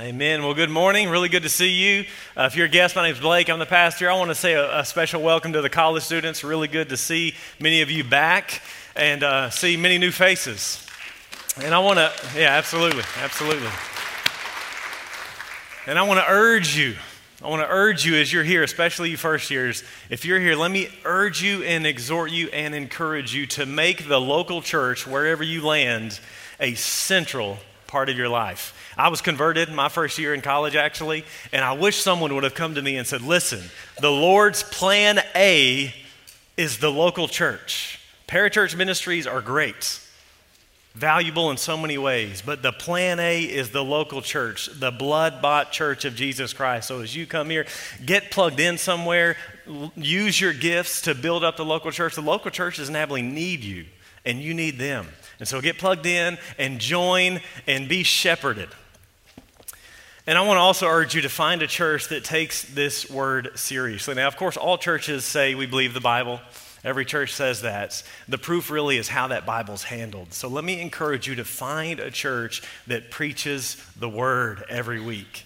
Amen. 0.00 0.44
Well, 0.44 0.54
good 0.54 0.70
morning. 0.70 1.08
Really 1.08 1.28
good 1.28 1.42
to 1.42 1.48
see 1.48 1.70
you. 1.70 2.04
Uh, 2.36 2.44
if 2.44 2.54
you're 2.54 2.66
a 2.66 2.68
guest, 2.68 2.94
my 2.94 3.02
name 3.02 3.14
is 3.14 3.20
Blake. 3.20 3.50
I'm 3.50 3.58
the 3.58 3.66
pastor. 3.66 4.08
I 4.08 4.14
want 4.14 4.30
to 4.30 4.34
say 4.36 4.52
a, 4.52 4.78
a, 4.78 4.84
special 4.84 5.20
welcome 5.20 5.54
to 5.54 5.60
the 5.60 5.68
college 5.68 6.04
students. 6.04 6.44
Really 6.44 6.68
good 6.68 6.90
to 6.90 6.96
see 6.96 7.34
many 7.58 7.82
of 7.82 7.90
you 7.90 8.04
back 8.04 8.62
and 8.94 9.24
uh, 9.24 9.50
see 9.50 9.76
many 9.76 9.98
new 9.98 10.12
faces. 10.12 10.86
And 11.60 11.74
I 11.74 11.80
want 11.80 11.98
to, 11.98 12.12
yeah, 12.36 12.50
absolutely, 12.50 13.02
absolutely. 13.16 13.70
And 15.88 15.98
I 15.98 16.02
want 16.04 16.20
to 16.20 16.26
urge 16.28 16.76
you, 16.76 16.94
I 17.42 17.48
want 17.48 17.62
to 17.62 17.68
urge 17.68 18.06
you 18.06 18.14
as 18.14 18.32
you're 18.32 18.44
here, 18.44 18.62
especially 18.62 19.10
you 19.10 19.16
first 19.16 19.50
years, 19.50 19.82
if 20.10 20.24
you're 20.24 20.38
here, 20.38 20.54
let 20.54 20.70
me 20.70 20.90
urge 21.04 21.42
you 21.42 21.64
and 21.64 21.84
exhort 21.84 22.30
you 22.30 22.50
and 22.50 22.72
encourage 22.72 23.34
you 23.34 23.46
to 23.46 23.66
make 23.66 24.06
the 24.06 24.20
local 24.20 24.62
church, 24.62 25.08
wherever 25.08 25.42
you 25.42 25.66
land, 25.66 26.20
a 26.60 26.76
central 26.76 27.58
part 27.88 28.08
of 28.08 28.16
your 28.16 28.28
life. 28.28 28.92
I 28.96 29.08
was 29.08 29.20
converted 29.20 29.68
my 29.70 29.88
first 29.88 30.18
year 30.18 30.32
in 30.34 30.42
college, 30.42 30.76
actually, 30.76 31.24
and 31.52 31.64
I 31.64 31.72
wish 31.72 31.96
someone 31.96 32.34
would 32.34 32.44
have 32.44 32.54
come 32.54 32.76
to 32.76 32.82
me 32.82 32.96
and 32.96 33.06
said, 33.06 33.22
Listen, 33.22 33.64
the 34.00 34.12
Lord's 34.12 34.62
plan 34.62 35.18
A 35.34 35.92
is 36.56 36.78
the 36.78 36.92
local 36.92 37.26
church. 37.26 37.98
Parachurch 38.28 38.76
ministries 38.76 39.26
are 39.26 39.40
great, 39.40 40.00
valuable 40.94 41.50
in 41.50 41.56
so 41.56 41.76
many 41.76 41.96
ways, 41.96 42.42
but 42.44 42.62
the 42.62 42.72
plan 42.72 43.18
A 43.18 43.42
is 43.42 43.70
the 43.70 43.82
local 43.82 44.20
church, 44.20 44.68
the 44.74 44.90
blood 44.90 45.40
bought 45.40 45.72
church 45.72 46.04
of 46.04 46.14
Jesus 46.14 46.52
Christ. 46.52 46.88
So 46.88 47.00
as 47.00 47.16
you 47.16 47.26
come 47.26 47.48
here, 47.48 47.66
get 48.04 48.30
plugged 48.30 48.60
in 48.60 48.76
somewhere, 48.76 49.36
use 49.96 50.38
your 50.40 50.52
gifts 50.52 51.02
to 51.02 51.14
build 51.14 51.42
up 51.42 51.56
the 51.56 51.64
local 51.64 51.90
church. 51.90 52.14
The 52.14 52.20
local 52.20 52.50
church 52.50 52.76
doesn't 52.76 53.34
need 53.34 53.64
you, 53.64 53.86
and 54.26 54.40
you 54.42 54.52
need 54.52 54.78
them. 54.78 55.06
And 55.38 55.46
so 55.46 55.60
get 55.60 55.78
plugged 55.78 56.06
in 56.06 56.38
and 56.58 56.80
join 56.80 57.40
and 57.66 57.88
be 57.88 58.02
shepherded. 58.02 58.68
And 60.26 60.36
I 60.36 60.42
want 60.42 60.58
to 60.58 60.60
also 60.60 60.86
urge 60.86 61.14
you 61.14 61.22
to 61.22 61.28
find 61.30 61.62
a 61.62 61.66
church 61.66 62.08
that 62.08 62.22
takes 62.22 62.62
this 62.62 63.08
word 63.10 63.52
seriously. 63.54 64.14
Now, 64.14 64.28
of 64.28 64.36
course, 64.36 64.58
all 64.58 64.76
churches 64.76 65.24
say 65.24 65.54
we 65.54 65.64
believe 65.64 65.94
the 65.94 66.00
Bible. 66.00 66.40
Every 66.84 67.04
church 67.04 67.32
says 67.32 67.62
that. 67.62 68.02
The 68.28 68.38
proof 68.38 68.70
really 68.70 68.98
is 68.98 69.08
how 69.08 69.28
that 69.28 69.46
Bible's 69.46 69.84
handled. 69.84 70.34
So 70.34 70.48
let 70.48 70.64
me 70.64 70.80
encourage 70.80 71.26
you 71.26 71.34
to 71.36 71.44
find 71.44 71.98
a 71.98 72.10
church 72.10 72.62
that 72.86 73.10
preaches 73.10 73.76
the 73.98 74.08
word 74.08 74.64
every 74.68 75.00
week. 75.00 75.44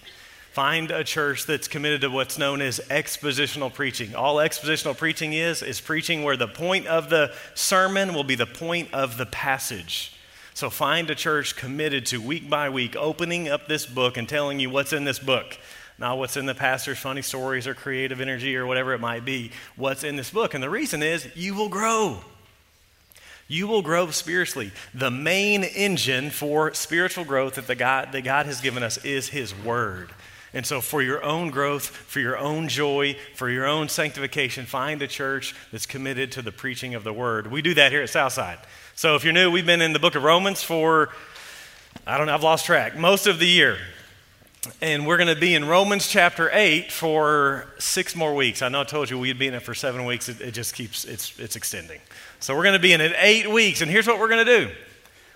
Find 0.52 0.90
a 0.90 1.02
church 1.02 1.46
that's 1.46 1.66
committed 1.66 2.02
to 2.02 2.10
what's 2.10 2.36
known 2.36 2.60
as 2.60 2.78
expositional 2.90 3.72
preaching. 3.72 4.14
All 4.14 4.36
expositional 4.36 4.94
preaching 4.94 5.32
is, 5.32 5.62
is 5.62 5.80
preaching 5.80 6.24
where 6.24 6.36
the 6.36 6.46
point 6.46 6.86
of 6.86 7.08
the 7.08 7.32
sermon 7.54 8.12
will 8.12 8.22
be 8.22 8.34
the 8.34 8.44
point 8.44 8.92
of 8.92 9.16
the 9.16 9.24
passage. 9.24 10.12
So 10.52 10.68
find 10.68 11.08
a 11.08 11.14
church 11.14 11.56
committed 11.56 12.04
to 12.06 12.20
week 12.20 12.50
by 12.50 12.68
week 12.68 12.96
opening 12.96 13.48
up 13.48 13.66
this 13.66 13.86
book 13.86 14.18
and 14.18 14.28
telling 14.28 14.60
you 14.60 14.68
what's 14.68 14.92
in 14.92 15.04
this 15.04 15.18
book. 15.18 15.56
Not 15.98 16.18
what's 16.18 16.36
in 16.36 16.44
the 16.44 16.54
pastor's 16.54 16.98
funny 16.98 17.22
stories 17.22 17.66
or 17.66 17.72
creative 17.72 18.20
energy 18.20 18.54
or 18.54 18.66
whatever 18.66 18.92
it 18.92 19.00
might 19.00 19.24
be. 19.24 19.52
What's 19.76 20.04
in 20.04 20.16
this 20.16 20.30
book. 20.30 20.52
And 20.52 20.62
the 20.62 20.68
reason 20.68 21.02
is 21.02 21.26
you 21.34 21.54
will 21.54 21.70
grow. 21.70 22.20
You 23.48 23.66
will 23.68 23.80
grow 23.80 24.10
spiritually. 24.10 24.70
The 24.92 25.10
main 25.10 25.64
engine 25.64 26.28
for 26.28 26.74
spiritual 26.74 27.24
growth 27.24 27.54
that, 27.54 27.66
the 27.66 27.74
God, 27.74 28.12
that 28.12 28.22
God 28.22 28.44
has 28.44 28.60
given 28.60 28.82
us 28.82 29.02
is 29.02 29.30
His 29.30 29.54
Word. 29.54 30.10
And 30.54 30.66
so, 30.66 30.80
for 30.82 31.00
your 31.00 31.22
own 31.22 31.50
growth, 31.50 31.86
for 31.86 32.20
your 32.20 32.36
own 32.36 32.68
joy, 32.68 33.16
for 33.34 33.48
your 33.48 33.66
own 33.66 33.88
sanctification, 33.88 34.66
find 34.66 35.00
a 35.00 35.06
church 35.06 35.54
that's 35.70 35.86
committed 35.86 36.32
to 36.32 36.42
the 36.42 36.52
preaching 36.52 36.94
of 36.94 37.04
the 37.04 37.12
Word. 37.12 37.50
We 37.50 37.62
do 37.62 37.74
that 37.74 37.90
here 37.90 38.02
at 38.02 38.10
Southside. 38.10 38.58
So 38.94 39.16
if 39.16 39.24
you're 39.24 39.32
new, 39.32 39.50
we've 39.50 39.64
been 39.64 39.80
in 39.80 39.94
the 39.94 39.98
book 39.98 40.14
of 40.14 40.22
Romans 40.22 40.62
for, 40.62 41.08
I 42.06 42.18
don't 42.18 42.26
know, 42.26 42.34
I've 42.34 42.42
lost 42.42 42.66
track, 42.66 42.96
most 42.96 43.26
of 43.26 43.38
the 43.38 43.48
year. 43.48 43.78
And 44.80 45.06
we're 45.06 45.16
going 45.16 45.34
to 45.34 45.40
be 45.40 45.54
in 45.54 45.64
Romans 45.64 46.06
chapter 46.06 46.48
8 46.52 46.92
for 46.92 47.66
six 47.78 48.14
more 48.14 48.34
weeks. 48.34 48.62
I 48.62 48.68
know 48.68 48.82
I 48.82 48.84
told 48.84 49.10
you 49.10 49.18
we'd 49.18 49.38
be 49.38 49.48
in 49.48 49.54
it 49.54 49.62
for 49.62 49.74
seven 49.74 50.04
weeks. 50.04 50.28
It, 50.28 50.40
it 50.40 50.52
just 50.52 50.74
keeps, 50.74 51.04
it's, 51.04 51.36
it's 51.40 51.56
extending. 51.56 52.00
So 52.38 52.54
we're 52.54 52.62
going 52.62 52.74
to 52.74 52.78
be 52.78 52.92
in 52.92 53.00
it 53.00 53.12
eight 53.18 53.50
weeks. 53.50 53.80
And 53.80 53.90
here's 53.90 54.06
what 54.06 54.20
we're 54.20 54.28
going 54.28 54.46
to 54.46 54.66
do 54.66 54.70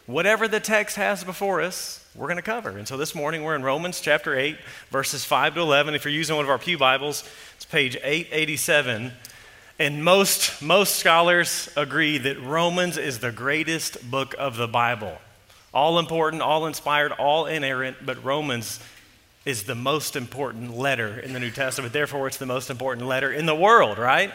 whatever 0.07 0.47
the 0.47 0.61
text 0.61 0.95
has 0.95 1.25
before 1.25 1.61
us, 1.61 2.06
we're 2.17 2.27
going 2.27 2.37
to 2.37 2.43
cover. 2.43 2.71
And 2.71 2.89
so 2.89 2.97
this 2.97 3.15
morning 3.15 3.45
we're 3.45 3.57
in 3.57 3.63
Romans 3.63 4.01
chapter 4.01 4.35
8, 4.35 4.57
verses 4.91 5.25
5 5.25 5.55
to 5.55 5.61
11. 5.61 5.95
If 5.95 6.05
you're 6.05 6.15
using 6.15 6.35
one 6.35 6.45
of 6.45 6.51
our 6.51 6.59
Pew 6.59 6.79
Bibles, 6.79 7.29
it's 7.57 7.67
page 7.67 7.97
887. 7.97 9.13
And 9.79 10.03
most, 10.03 10.63
most 10.63 10.97
scholars 10.97 11.69
agree 11.77 12.17
that 12.19 12.41
Romans 12.41 12.97
is 12.97 13.19
the 13.19 13.33
greatest 13.33 14.11
book 14.11 14.35
of 14.39 14.57
the 14.57 14.67
Bible. 14.67 15.19
All 15.75 15.99
important, 15.99 16.41
all 16.41 16.67
inspired, 16.67 17.13
all 17.13 17.45
inerrant, 17.45 17.99
but 18.07 18.25
Romans 18.25 18.81
is 19.45 19.65
the 19.65 19.75
most 19.75 20.17
important 20.17 20.75
letter 20.75 21.21
in 21.21 21.35
the 21.35 21.41
New 21.41 21.51
Testament. 21.51 21.93
Therefore, 21.93 22.27
it's 22.27 22.39
the 22.39 22.47
most 22.47 22.71
important 22.71 23.07
letter 23.07 23.31
in 23.31 23.45
the 23.45 23.55
world, 23.55 23.99
right? 23.99 24.33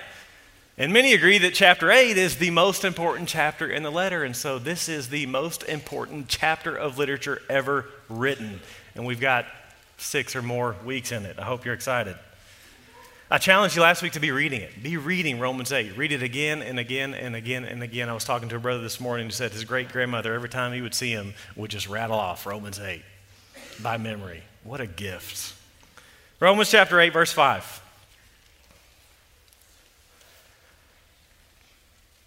And 0.82 0.92
many 0.92 1.14
agree 1.14 1.38
that 1.38 1.54
chapter 1.54 1.92
8 1.92 2.18
is 2.18 2.38
the 2.38 2.50
most 2.50 2.84
important 2.86 3.30
chapter 3.30 3.70
in 3.70 3.84
the 3.84 3.92
letter. 3.92 4.24
And 4.24 4.36
so 4.36 4.58
this 4.58 4.90
is 4.90 5.10
the 5.10 5.28
most 5.28 5.62
important 5.62 6.28
chapter 6.28 6.76
of 6.76 6.98
literature 6.98 7.40
ever 7.52 7.86
written. 8.10 8.60
And 8.96 9.06
we've 9.06 9.20
got 9.20 9.46
six 10.00 10.36
or 10.36 10.42
more 10.42 10.76
weeks 10.84 11.12
in 11.12 11.28
it. 11.28 11.38
I 11.38 11.44
hope 11.44 11.66
you're 11.66 11.76
excited. 11.76 12.16
I 13.30 13.38
challenged 13.38 13.76
you 13.76 13.84
last 13.84 14.02
week 14.02 14.14
to 14.14 14.20
be 14.20 14.32
reading 14.32 14.62
it. 14.62 14.82
Be 14.82 14.98
reading 14.98 15.40
Romans 15.40 15.72
8. 15.72 15.96
Read 15.96 16.14
it 16.14 16.24
again 16.24 16.64
and 16.64 16.80
again 16.80 17.14
and 17.14 17.36
again 17.36 17.64
and 17.64 17.84
again. 17.84 18.10
I 18.10 18.14
was 18.14 18.26
talking 18.26 18.50
to 18.50 18.56
a 18.56 18.60
brother 18.60 18.82
this 18.82 19.00
morning 19.00 19.28
who 19.28 19.32
said 19.32 19.52
his 19.52 19.66
great 19.66 19.90
grandmother, 19.90 20.34
every 20.34 20.50
time 20.50 20.74
he 20.74 20.82
would 20.82 20.96
see 20.96 21.12
him, 21.12 21.36
would 21.56 21.70
just 21.70 21.90
rattle 21.90 22.18
off 22.18 22.48
Romans 22.48 22.80
8 22.80 23.04
by 23.84 23.98
memory. 23.98 24.42
What 24.64 24.82
a 24.82 24.88
gift. 24.88 25.54
Romans 26.40 26.72
chapter 26.72 27.00
8, 27.00 27.14
verse 27.14 27.32
5. 27.32 27.81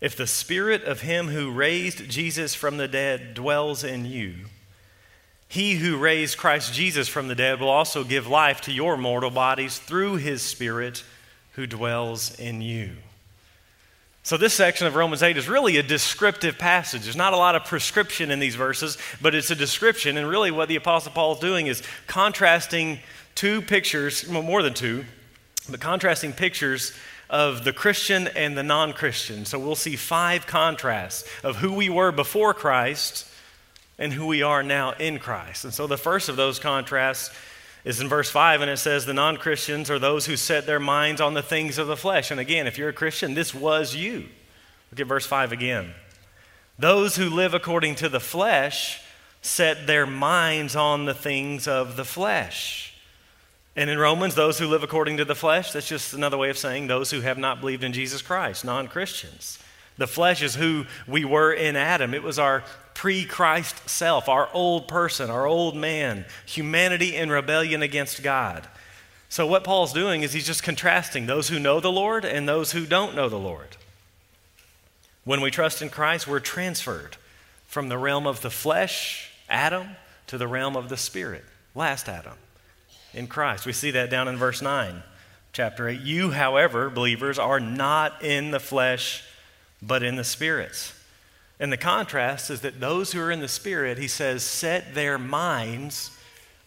If 0.00 0.16
the 0.16 0.26
Spirit 0.26 0.84
of 0.84 1.00
him 1.00 1.28
who 1.28 1.50
raised 1.50 2.08
Jesus 2.08 2.54
from 2.54 2.76
the 2.76 2.88
dead 2.88 3.34
dwells 3.34 3.82
in 3.82 4.04
you, 4.04 4.34
he 5.48 5.76
who 5.76 5.96
raised 5.96 6.36
Christ 6.36 6.74
Jesus 6.74 7.08
from 7.08 7.28
the 7.28 7.34
dead 7.34 7.60
will 7.60 7.70
also 7.70 8.04
give 8.04 8.26
life 8.26 8.60
to 8.62 8.72
your 8.72 8.96
mortal 8.96 9.30
bodies 9.30 9.78
through 9.78 10.16
his 10.16 10.42
Spirit 10.42 11.02
who 11.52 11.66
dwells 11.66 12.38
in 12.38 12.60
you. 12.60 12.92
So, 14.22 14.36
this 14.36 14.52
section 14.52 14.86
of 14.86 14.94
Romans 14.94 15.22
8 15.22 15.38
is 15.38 15.48
really 15.48 15.78
a 15.78 15.82
descriptive 15.82 16.58
passage. 16.58 17.04
There's 17.04 17.16
not 17.16 17.32
a 17.32 17.38
lot 17.38 17.56
of 17.56 17.64
prescription 17.64 18.30
in 18.30 18.40
these 18.40 18.56
verses, 18.56 18.98
but 19.22 19.34
it's 19.34 19.50
a 19.50 19.54
description. 19.54 20.18
And 20.18 20.28
really, 20.28 20.50
what 20.50 20.68
the 20.68 20.76
Apostle 20.76 21.12
Paul 21.12 21.32
is 21.32 21.38
doing 21.38 21.66
is 21.66 21.82
contrasting 22.06 22.98
two 23.34 23.62
pictures, 23.62 24.28
well, 24.28 24.42
more 24.42 24.62
than 24.62 24.74
two, 24.74 25.06
but 25.70 25.80
contrasting 25.80 26.34
pictures 26.34 26.92
of 27.30 27.64
the 27.64 27.72
Christian 27.72 28.28
and 28.28 28.56
the 28.56 28.62
non 28.62 28.92
Christian. 28.92 29.44
So, 29.44 29.58
we'll 29.58 29.74
see 29.74 29.96
five 29.96 30.46
contrasts 30.46 31.24
of 31.42 31.56
who 31.56 31.72
we 31.72 31.88
were 31.88 32.12
before 32.12 32.54
Christ 32.54 33.28
and 33.98 34.12
who 34.12 34.26
we 34.26 34.42
are 34.42 34.62
now 34.62 34.92
in 34.92 35.18
Christ. 35.18 35.64
And 35.64 35.74
so 35.74 35.86
the 35.86 35.98
first 35.98 36.28
of 36.28 36.36
those 36.36 36.58
contrasts 36.58 37.34
is 37.84 38.00
in 38.00 38.08
verse 38.08 38.30
5, 38.30 38.60
and 38.60 38.70
it 38.70 38.76
says, 38.76 39.04
The 39.04 39.14
non 39.14 39.36
Christians 39.36 39.90
are 39.90 39.98
those 39.98 40.26
who 40.26 40.36
set 40.36 40.66
their 40.66 40.80
minds 40.80 41.20
on 41.20 41.34
the 41.34 41.42
things 41.42 41.78
of 41.78 41.86
the 41.88 41.96
flesh. 41.96 42.30
And 42.30 42.38
again, 42.38 42.66
if 42.66 42.78
you're 42.78 42.90
a 42.90 42.94
Christian, 42.94 43.34
this 43.34 43.54
was 43.54 43.94
you. 43.94 44.26
Look 44.90 45.00
at 45.00 45.06
verse 45.06 45.26
5 45.26 45.52
again. 45.52 45.94
Those 46.78 47.16
who 47.16 47.28
live 47.28 47.54
according 47.54 47.96
to 47.96 48.08
the 48.08 48.20
flesh 48.20 49.00
set 49.42 49.86
their 49.86 50.06
minds 50.06 50.76
on 50.76 51.04
the 51.04 51.14
things 51.14 51.66
of 51.66 51.96
the 51.96 52.04
flesh. 52.04 52.87
And 53.78 53.88
in 53.88 53.98
Romans, 54.00 54.34
those 54.34 54.58
who 54.58 54.66
live 54.66 54.82
according 54.82 55.18
to 55.18 55.24
the 55.24 55.36
flesh, 55.36 55.70
that's 55.70 55.86
just 55.86 56.12
another 56.12 56.36
way 56.36 56.50
of 56.50 56.58
saying 56.58 56.88
those 56.88 57.12
who 57.12 57.20
have 57.20 57.38
not 57.38 57.60
believed 57.60 57.84
in 57.84 57.92
Jesus 57.92 58.22
Christ, 58.22 58.64
non 58.64 58.88
Christians. 58.88 59.56
The 59.98 60.08
flesh 60.08 60.42
is 60.42 60.56
who 60.56 60.86
we 61.06 61.24
were 61.24 61.52
in 61.52 61.76
Adam. 61.76 62.12
It 62.12 62.24
was 62.24 62.40
our 62.40 62.64
pre 62.94 63.24
Christ 63.24 63.88
self, 63.88 64.28
our 64.28 64.48
old 64.52 64.88
person, 64.88 65.30
our 65.30 65.46
old 65.46 65.76
man, 65.76 66.24
humanity 66.44 67.14
in 67.14 67.30
rebellion 67.30 67.80
against 67.80 68.20
God. 68.20 68.66
So, 69.28 69.46
what 69.46 69.62
Paul's 69.62 69.92
doing 69.92 70.22
is 70.22 70.32
he's 70.32 70.44
just 70.44 70.64
contrasting 70.64 71.26
those 71.26 71.48
who 71.48 71.60
know 71.60 71.78
the 71.78 71.92
Lord 71.92 72.24
and 72.24 72.48
those 72.48 72.72
who 72.72 72.84
don't 72.84 73.14
know 73.14 73.28
the 73.28 73.38
Lord. 73.38 73.76
When 75.22 75.40
we 75.40 75.52
trust 75.52 75.82
in 75.82 75.88
Christ, 75.88 76.26
we're 76.26 76.40
transferred 76.40 77.16
from 77.68 77.90
the 77.90 77.98
realm 77.98 78.26
of 78.26 78.40
the 78.40 78.50
flesh, 78.50 79.30
Adam, 79.48 79.90
to 80.26 80.36
the 80.36 80.48
realm 80.48 80.76
of 80.76 80.88
the 80.88 80.96
spirit, 80.96 81.44
last 81.76 82.08
Adam 82.08 82.34
in 83.14 83.26
Christ. 83.26 83.66
We 83.66 83.72
see 83.72 83.90
that 83.92 84.10
down 84.10 84.28
in 84.28 84.36
verse 84.36 84.62
9, 84.62 85.02
chapter 85.52 85.88
8. 85.88 86.00
You, 86.00 86.30
however, 86.30 86.90
believers, 86.90 87.38
are 87.38 87.60
not 87.60 88.22
in 88.22 88.50
the 88.50 88.60
flesh, 88.60 89.24
but 89.82 90.02
in 90.02 90.16
the 90.16 90.24
spirits. 90.24 90.94
And 91.60 91.72
the 91.72 91.76
contrast 91.76 92.50
is 92.50 92.60
that 92.60 92.80
those 92.80 93.12
who 93.12 93.20
are 93.20 93.30
in 93.30 93.40
the 93.40 93.48
spirit, 93.48 93.98
he 93.98 94.08
says, 94.08 94.42
set 94.42 94.94
their 94.94 95.18
minds 95.18 96.16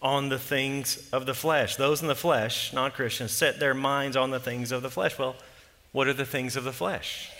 on 0.02 0.28
the 0.28 0.38
things 0.38 1.08
of 1.12 1.26
the 1.26 1.34
flesh. 1.34 1.76
Those 1.76 2.02
in 2.02 2.08
the 2.08 2.14
flesh, 2.14 2.72
non 2.72 2.90
Christians, 2.90 3.32
set 3.32 3.60
their 3.60 3.74
minds 3.74 4.16
on 4.16 4.30
the 4.30 4.40
things 4.40 4.72
of 4.72 4.82
the 4.82 4.90
flesh. 4.90 5.18
Well, 5.18 5.36
what 5.92 6.08
are 6.08 6.12
the 6.12 6.26
things 6.26 6.56
of 6.56 6.64
the 6.64 6.72
flesh? 6.72 7.30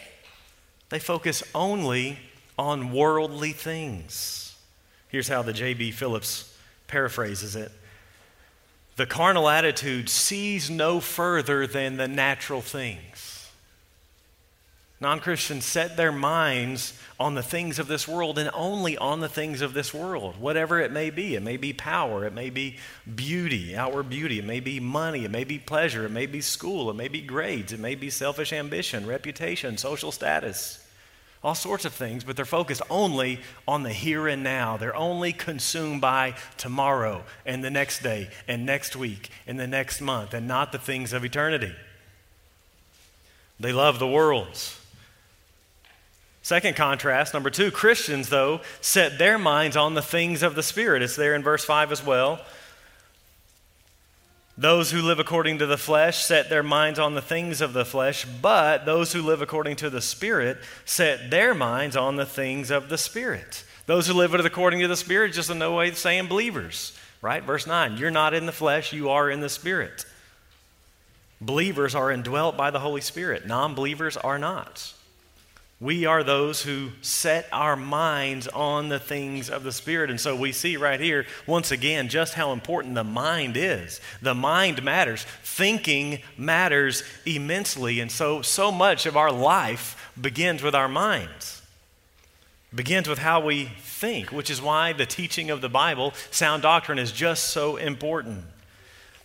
They 0.88 0.98
focus 0.98 1.42
only 1.54 2.18
on 2.58 2.92
worldly 2.92 3.52
things. 3.52 4.56
Here's 5.08 5.28
how 5.28 5.42
the 5.42 5.52
J.B. 5.52 5.90
Phillips 5.90 6.56
paraphrases 6.86 7.56
it 7.56 7.72
the 9.02 9.06
carnal 9.06 9.48
attitude 9.48 10.08
sees 10.08 10.70
no 10.70 11.00
further 11.00 11.66
than 11.66 11.96
the 11.96 12.06
natural 12.06 12.60
things. 12.60 13.50
Non 15.00 15.18
Christians 15.18 15.64
set 15.64 15.96
their 15.96 16.12
minds 16.12 16.96
on 17.18 17.34
the 17.34 17.42
things 17.42 17.80
of 17.80 17.88
this 17.88 18.06
world 18.06 18.38
and 18.38 18.48
only 18.54 18.96
on 18.96 19.18
the 19.18 19.28
things 19.28 19.60
of 19.60 19.74
this 19.74 19.92
world, 19.92 20.36
whatever 20.38 20.78
it 20.78 20.92
may 20.92 21.10
be. 21.10 21.34
It 21.34 21.42
may 21.42 21.56
be 21.56 21.72
power, 21.72 22.24
it 22.24 22.32
may 22.32 22.48
be 22.48 22.76
beauty, 23.12 23.74
outward 23.74 24.08
beauty, 24.08 24.38
it 24.38 24.44
may 24.44 24.60
be 24.60 24.78
money, 24.78 25.24
it 25.24 25.32
may 25.32 25.42
be 25.42 25.58
pleasure, 25.58 26.06
it 26.06 26.12
may 26.12 26.26
be 26.26 26.40
school, 26.40 26.88
it 26.88 26.94
may 26.94 27.08
be 27.08 27.22
grades, 27.22 27.72
it 27.72 27.80
may 27.80 27.96
be 27.96 28.08
selfish 28.08 28.52
ambition, 28.52 29.04
reputation, 29.04 29.78
social 29.78 30.12
status 30.12 30.81
all 31.42 31.54
sorts 31.54 31.84
of 31.84 31.92
things, 31.92 32.22
but 32.22 32.36
they're 32.36 32.44
focused 32.44 32.82
only 32.88 33.40
on 33.66 33.82
the 33.82 33.92
here 33.92 34.28
and 34.28 34.44
now. 34.44 34.76
They're 34.76 34.94
only 34.94 35.32
consumed 35.32 36.00
by 36.00 36.34
tomorrow 36.56 37.24
and 37.44 37.64
the 37.64 37.70
next 37.70 38.02
day 38.02 38.30
and 38.46 38.64
next 38.64 38.94
week 38.94 39.30
and 39.46 39.58
the 39.58 39.66
next 39.66 40.00
month 40.00 40.34
and 40.34 40.46
not 40.46 40.70
the 40.70 40.78
things 40.78 41.12
of 41.12 41.24
eternity. 41.24 41.74
They 43.58 43.72
love 43.72 43.98
the 43.98 44.06
world's. 44.06 44.78
Second 46.42 46.74
contrast, 46.74 47.34
number 47.34 47.50
two, 47.50 47.70
Christians, 47.70 48.28
though, 48.28 48.60
set 48.80 49.18
their 49.18 49.38
minds 49.38 49.76
on 49.76 49.94
the 49.94 50.02
things 50.02 50.42
of 50.42 50.56
the 50.56 50.62
Spirit. 50.62 51.00
It's 51.00 51.14
there 51.14 51.36
in 51.36 51.42
verse 51.42 51.64
5 51.64 51.92
as 51.92 52.04
well. 52.04 52.40
Those 54.62 54.92
who 54.92 55.02
live 55.02 55.18
according 55.18 55.58
to 55.58 55.66
the 55.66 55.76
flesh 55.76 56.22
set 56.22 56.48
their 56.48 56.62
minds 56.62 57.00
on 57.00 57.14
the 57.16 57.20
things 57.20 57.60
of 57.60 57.72
the 57.72 57.84
flesh, 57.84 58.24
but 58.24 58.86
those 58.86 59.12
who 59.12 59.20
live 59.20 59.42
according 59.42 59.74
to 59.76 59.90
the 59.90 60.00
Spirit 60.00 60.56
set 60.84 61.32
their 61.32 61.52
minds 61.52 61.96
on 61.96 62.14
the 62.14 62.24
things 62.24 62.70
of 62.70 62.88
the 62.88 62.96
Spirit. 62.96 63.64
Those 63.86 64.06
who 64.06 64.14
live 64.14 64.34
according 64.34 64.78
to 64.78 64.86
the 64.86 64.96
Spirit, 64.96 65.32
just 65.32 65.50
in 65.50 65.58
no 65.58 65.74
way 65.74 65.90
saying 65.90 66.28
believers, 66.28 66.96
right? 67.20 67.42
Verse 67.42 67.66
9 67.66 67.96
You're 67.96 68.12
not 68.12 68.34
in 68.34 68.46
the 68.46 68.52
flesh, 68.52 68.92
you 68.92 69.10
are 69.10 69.28
in 69.28 69.40
the 69.40 69.48
Spirit. 69.48 70.04
Believers 71.40 71.96
are 71.96 72.12
indwelt 72.12 72.56
by 72.56 72.70
the 72.70 72.78
Holy 72.78 73.00
Spirit, 73.00 73.44
non 73.44 73.74
believers 73.74 74.16
are 74.16 74.38
not. 74.38 74.94
We 75.82 76.06
are 76.06 76.22
those 76.22 76.62
who 76.62 76.90
set 77.00 77.48
our 77.50 77.74
minds 77.74 78.46
on 78.46 78.88
the 78.88 79.00
things 79.00 79.50
of 79.50 79.64
the 79.64 79.72
Spirit. 79.72 80.10
And 80.10 80.20
so 80.20 80.36
we 80.36 80.52
see 80.52 80.76
right 80.76 81.00
here, 81.00 81.26
once 81.44 81.72
again, 81.72 82.08
just 82.08 82.34
how 82.34 82.52
important 82.52 82.94
the 82.94 83.02
mind 83.02 83.56
is. 83.56 84.00
The 84.22 84.32
mind 84.32 84.84
matters. 84.84 85.26
Thinking 85.42 86.20
matters 86.38 87.02
immensely. 87.26 87.98
And 87.98 88.12
so, 88.12 88.42
so 88.42 88.70
much 88.70 89.06
of 89.06 89.16
our 89.16 89.32
life 89.32 90.12
begins 90.20 90.62
with 90.62 90.76
our 90.76 90.86
minds, 90.86 91.62
begins 92.72 93.08
with 93.08 93.18
how 93.18 93.40
we 93.40 93.64
think, 93.80 94.30
which 94.30 94.50
is 94.50 94.62
why 94.62 94.92
the 94.92 95.04
teaching 95.04 95.50
of 95.50 95.62
the 95.62 95.68
Bible, 95.68 96.14
sound 96.30 96.62
doctrine, 96.62 97.00
is 97.00 97.10
just 97.10 97.48
so 97.48 97.76
important. 97.76 98.44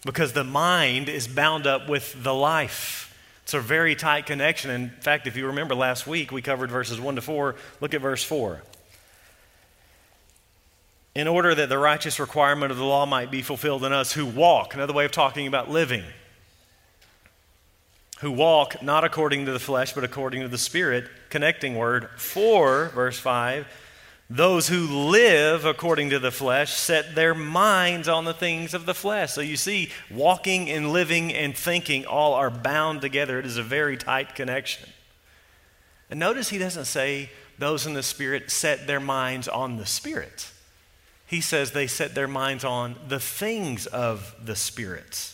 Because 0.03 0.33
the 0.33 0.43
mind 0.43 1.07
is 1.07 1.27
bound 1.27 1.67
up 1.67 1.87
with 1.87 2.23
the 2.23 2.33
life. 2.33 3.06
It's 3.47 3.53
a 3.53 3.61
very 3.61 3.95
tight 3.95 4.25
connection. 4.25 4.71
In 4.71 4.89
fact, 4.89 5.25
if 5.25 5.37
you 5.37 5.47
remember 5.47 5.73
last 5.73 6.05
week, 6.05 6.33
we 6.33 6.41
covered 6.41 6.69
verses 6.69 6.99
1 6.99 7.15
to 7.15 7.21
4. 7.21 7.55
Look 7.79 7.93
at 7.93 8.01
verse 8.01 8.21
4. 8.21 8.61
In 11.15 11.29
order 11.29 11.55
that 11.55 11.69
the 11.69 11.77
righteous 11.77 12.19
requirement 12.19 12.73
of 12.73 12.77
the 12.77 12.83
law 12.83 13.05
might 13.05 13.31
be 13.31 13.41
fulfilled 13.41 13.85
in 13.85 13.93
us 13.93 14.11
who 14.11 14.25
walk, 14.25 14.73
another 14.73 14.91
way 14.91 15.05
of 15.05 15.13
talking 15.13 15.47
about 15.47 15.69
living, 15.71 16.03
who 18.19 18.31
walk 18.31 18.83
not 18.83 19.05
according 19.05 19.45
to 19.45 19.53
the 19.53 19.59
flesh, 19.59 19.93
but 19.93 20.03
according 20.03 20.41
to 20.41 20.49
the 20.49 20.57
Spirit, 20.57 21.09
connecting 21.29 21.77
word, 21.77 22.09
for, 22.17 22.89
verse 22.89 23.17
5, 23.17 23.65
those 24.29 24.67
who 24.67 24.87
live 24.87 25.63
according 25.63 26.09
to 26.09 26.19
the 26.19 26.31
flesh 26.31 26.73
set 26.73 27.15
their 27.15 27.33
minds 27.33 28.09
on 28.09 28.25
the 28.25 28.33
things 28.33 28.73
of 28.73 28.85
the 28.85 28.93
flesh. 28.93 29.31
So 29.31 29.41
you 29.41 29.55
see, 29.55 29.89
walking 30.11 30.69
and 30.69 30.91
living 30.91 31.33
and 31.33 31.55
thinking 31.55 32.05
all 32.05 32.33
are 32.33 32.49
bound 32.49 33.01
together. 33.01 33.39
It 33.39 33.45
is 33.45 33.57
a 33.57 33.63
very 33.63 33.95
tight 33.95 34.35
connection. 34.35 34.89
And 36.09 36.19
notice 36.19 36.49
he 36.49 36.57
doesn't 36.57 36.85
say 36.85 37.29
those 37.57 37.85
in 37.85 37.93
the 37.93 38.03
Spirit 38.03 38.51
set 38.51 38.85
their 38.85 38.99
minds 38.99 39.47
on 39.47 39.77
the 39.77 39.85
Spirit. 39.85 40.51
He 41.25 41.41
says 41.41 41.71
they 41.71 41.87
set 41.87 42.13
their 42.13 42.27
minds 42.27 42.63
on 42.63 42.95
the 43.07 43.19
things 43.19 43.85
of 43.85 44.35
the 44.43 44.55
Spirit. 44.55 45.33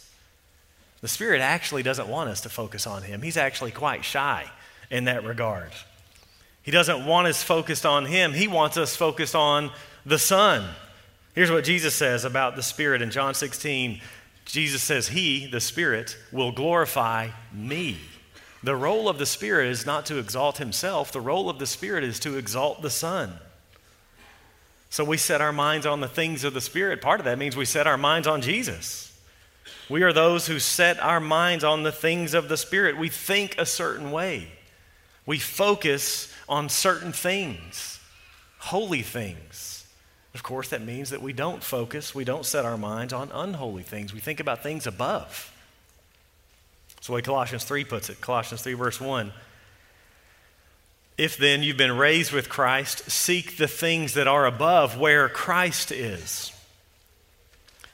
The 1.01 1.07
Spirit 1.07 1.41
actually 1.41 1.83
doesn't 1.83 2.07
want 2.07 2.29
us 2.29 2.41
to 2.41 2.49
focus 2.49 2.87
on 2.87 3.03
Him, 3.03 3.21
He's 3.21 3.37
actually 3.37 3.71
quite 3.71 4.05
shy 4.05 4.49
in 4.89 5.05
that 5.05 5.23
regard. 5.23 5.71
He 6.63 6.71
doesn't 6.71 7.05
want 7.05 7.27
us 7.27 7.43
focused 7.43 7.85
on 7.85 8.05
Him, 8.05 8.33
He 8.33 8.47
wants 8.47 8.77
us 8.77 8.95
focused 8.95 9.35
on 9.35 9.71
the 10.05 10.19
Son. 10.19 10.67
Here's 11.35 11.51
what 11.51 11.63
Jesus 11.63 11.93
says 11.93 12.25
about 12.25 12.55
the 12.55 12.63
Spirit 12.63 13.01
in 13.01 13.11
John 13.11 13.33
16. 13.33 14.01
Jesus 14.45 14.83
says, 14.83 15.09
He, 15.09 15.45
the 15.45 15.61
Spirit, 15.61 16.17
will 16.31 16.51
glorify 16.51 17.29
me. 17.51 17.97
The 18.61 18.75
role 18.75 19.09
of 19.09 19.17
the 19.17 19.25
Spirit 19.25 19.67
is 19.67 19.85
not 19.85 20.05
to 20.07 20.17
exalt 20.17 20.57
Himself, 20.57 21.11
the 21.11 21.21
role 21.21 21.49
of 21.49 21.59
the 21.59 21.65
Spirit 21.65 22.03
is 22.03 22.19
to 22.21 22.37
exalt 22.37 22.81
the 22.81 22.89
Son. 22.89 23.33
So 24.89 25.03
we 25.03 25.17
set 25.17 25.41
our 25.41 25.51
minds 25.51 25.85
on 25.85 26.01
the 26.01 26.07
things 26.07 26.43
of 26.43 26.53
the 26.53 26.61
Spirit. 26.61 27.01
Part 27.01 27.19
of 27.19 27.25
that 27.25 27.39
means 27.39 27.57
we 27.57 27.65
set 27.65 27.87
our 27.87 27.97
minds 27.97 28.27
on 28.27 28.41
Jesus. 28.41 29.11
We 29.89 30.03
are 30.03 30.13
those 30.13 30.47
who 30.47 30.59
set 30.59 30.99
our 30.99 31.19
minds 31.19 31.63
on 31.63 31.83
the 31.83 31.91
things 31.91 32.33
of 32.33 32.47
the 32.47 32.57
Spirit. 32.57 32.97
We 32.97 33.09
think 33.09 33.57
a 33.57 33.65
certain 33.65 34.11
way. 34.11 34.49
We 35.25 35.39
focus 35.39 36.32
on 36.47 36.69
certain 36.69 37.11
things, 37.11 37.99
holy 38.59 39.01
things. 39.01 39.85
Of 40.33 40.43
course, 40.43 40.69
that 40.69 40.81
means 40.81 41.11
that 41.11 41.21
we 41.21 41.33
don't 41.33 41.63
focus, 41.63 42.15
we 42.15 42.23
don't 42.23 42.45
set 42.45 42.65
our 42.65 42.77
minds 42.77 43.13
on 43.13 43.31
unholy 43.31 43.83
things. 43.83 44.13
We 44.13 44.19
think 44.19 44.39
about 44.39 44.63
things 44.63 44.87
above. 44.87 45.51
That's 46.95 47.07
the 47.07 47.13
way 47.13 47.21
Colossians 47.21 47.63
3 47.65 47.83
puts 47.83 48.09
it. 48.09 48.19
Colossians 48.21 48.61
3, 48.61 48.73
verse 48.73 48.99
1. 48.99 49.31
If 51.17 51.37
then 51.37 51.61
you've 51.61 51.77
been 51.77 51.95
raised 51.95 52.31
with 52.31 52.49
Christ, 52.49 53.11
seek 53.11 53.57
the 53.57 53.67
things 53.67 54.15
that 54.15 54.27
are 54.27 54.47
above 54.47 54.97
where 54.97 55.29
Christ 55.29 55.91
is, 55.91 56.51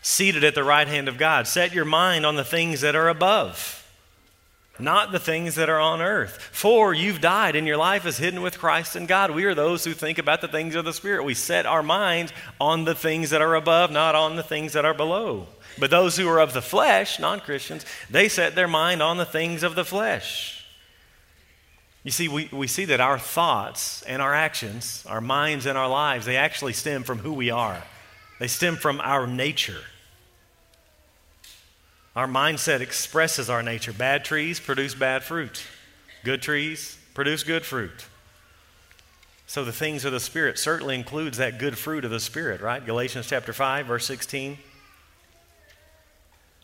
seated 0.01 0.45
at 0.45 0.55
the 0.55 0.63
right 0.63 0.87
hand 0.87 1.09
of 1.09 1.17
God. 1.17 1.45
Set 1.45 1.73
your 1.73 1.83
mind 1.83 2.25
on 2.25 2.37
the 2.37 2.45
things 2.45 2.81
that 2.81 2.95
are 2.95 3.09
above 3.09 3.78
not 4.79 5.11
the 5.11 5.19
things 5.19 5.55
that 5.55 5.69
are 5.69 5.79
on 5.79 6.01
earth. 6.01 6.41
For 6.51 6.93
you've 6.93 7.21
died 7.21 7.55
and 7.55 7.67
your 7.67 7.77
life 7.77 8.05
is 8.05 8.17
hidden 8.17 8.41
with 8.41 8.59
Christ 8.59 8.95
in 8.95 9.05
God. 9.05 9.31
We 9.31 9.45
are 9.45 9.55
those 9.55 9.83
who 9.83 9.93
think 9.93 10.17
about 10.17 10.41
the 10.41 10.47
things 10.47 10.75
of 10.75 10.85
the 10.85 10.93
Spirit. 10.93 11.23
We 11.23 11.33
set 11.33 11.65
our 11.65 11.83
minds 11.83 12.31
on 12.59 12.85
the 12.85 12.95
things 12.95 13.29
that 13.31 13.41
are 13.41 13.55
above, 13.55 13.91
not 13.91 14.15
on 14.15 14.35
the 14.35 14.43
things 14.43 14.73
that 14.73 14.85
are 14.85 14.93
below. 14.93 15.47
But 15.77 15.89
those 15.89 16.17
who 16.17 16.27
are 16.27 16.39
of 16.39 16.53
the 16.53 16.61
flesh, 16.61 17.19
non 17.19 17.39
Christians, 17.39 17.85
they 18.09 18.27
set 18.27 18.55
their 18.55 18.67
mind 18.67 19.01
on 19.01 19.17
the 19.17 19.25
things 19.25 19.63
of 19.63 19.75
the 19.75 19.85
flesh. 19.85 20.65
You 22.03 22.11
see, 22.11 22.27
we, 22.27 22.49
we 22.51 22.67
see 22.67 22.85
that 22.85 23.01
our 23.01 23.19
thoughts 23.19 24.01
and 24.03 24.21
our 24.21 24.33
actions, 24.33 25.05
our 25.07 25.21
minds 25.21 25.65
and 25.65 25.77
our 25.77 25.89
lives, 25.89 26.25
they 26.25 26.37
actually 26.37 26.73
stem 26.73 27.03
from 27.03 27.19
who 27.19 27.33
we 27.33 27.49
are. 27.49 27.83
They 28.39 28.47
stem 28.47 28.77
from 28.77 29.01
our 29.01 29.27
nature. 29.27 29.81
Our 32.15 32.27
mindset 32.27 32.81
expresses 32.81 33.49
our 33.49 33.63
nature. 33.63 33.93
Bad 33.93 34.25
trees 34.25 34.59
produce 34.59 34.95
bad 34.95 35.23
fruit, 35.23 35.63
good 36.23 36.41
trees 36.41 36.97
produce 37.13 37.43
good 37.43 37.65
fruit. 37.65 38.05
So 39.45 39.65
the 39.65 39.71
things 39.71 40.05
of 40.05 40.11
the 40.11 40.19
Spirit 40.19 40.59
certainly 40.59 40.93
includes 40.93 41.39
that 41.39 41.57
good 41.57 41.75
fruit 41.75 42.05
of 42.05 42.11
the 42.11 42.19
Spirit, 42.19 42.61
right? 42.61 42.85
Galatians 42.85 43.27
chapter 43.27 43.51
5, 43.51 43.87
verse 43.87 44.05
16. 44.05 44.59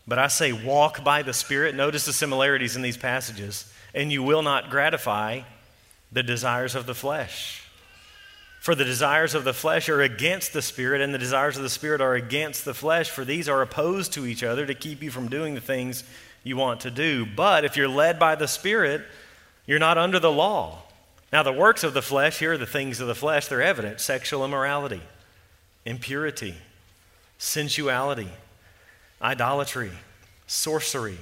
But 0.06 0.20
I 0.20 0.28
say, 0.28 0.52
walk 0.52 1.02
by 1.02 1.22
the 1.22 1.32
Spirit. 1.32 1.74
Notice 1.74 2.06
the 2.06 2.12
similarities 2.12 2.76
in 2.76 2.82
these 2.82 2.96
passages, 2.96 3.72
and 3.92 4.12
you 4.12 4.22
will 4.22 4.42
not 4.42 4.70
gratify 4.70 5.40
the 6.12 6.22
desires 6.22 6.76
of 6.76 6.86
the 6.86 6.94
flesh. 6.94 7.65
For 8.66 8.74
the 8.74 8.84
desires 8.84 9.36
of 9.36 9.44
the 9.44 9.54
flesh 9.54 9.88
are 9.88 10.02
against 10.02 10.52
the 10.52 10.60
Spirit, 10.60 11.00
and 11.00 11.14
the 11.14 11.18
desires 11.18 11.56
of 11.56 11.62
the 11.62 11.70
Spirit 11.70 12.00
are 12.00 12.14
against 12.14 12.64
the 12.64 12.74
flesh, 12.74 13.08
for 13.08 13.24
these 13.24 13.48
are 13.48 13.62
opposed 13.62 14.12
to 14.14 14.26
each 14.26 14.42
other 14.42 14.66
to 14.66 14.74
keep 14.74 15.04
you 15.04 15.12
from 15.12 15.28
doing 15.28 15.54
the 15.54 15.60
things 15.60 16.02
you 16.42 16.56
want 16.56 16.80
to 16.80 16.90
do. 16.90 17.24
But 17.24 17.64
if 17.64 17.76
you're 17.76 17.86
led 17.86 18.18
by 18.18 18.34
the 18.34 18.48
Spirit, 18.48 19.02
you're 19.66 19.78
not 19.78 19.98
under 19.98 20.18
the 20.18 20.32
law. 20.32 20.82
Now, 21.32 21.44
the 21.44 21.52
works 21.52 21.84
of 21.84 21.94
the 21.94 22.02
flesh, 22.02 22.40
here 22.40 22.54
are 22.54 22.58
the 22.58 22.66
things 22.66 22.98
of 22.98 23.06
the 23.06 23.14
flesh, 23.14 23.46
they're 23.46 23.62
evident 23.62 24.00
sexual 24.00 24.44
immorality, 24.44 25.02
impurity, 25.84 26.56
sensuality, 27.38 28.30
idolatry, 29.22 29.92
sorcery, 30.48 31.18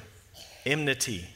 enmity, 0.64 1.26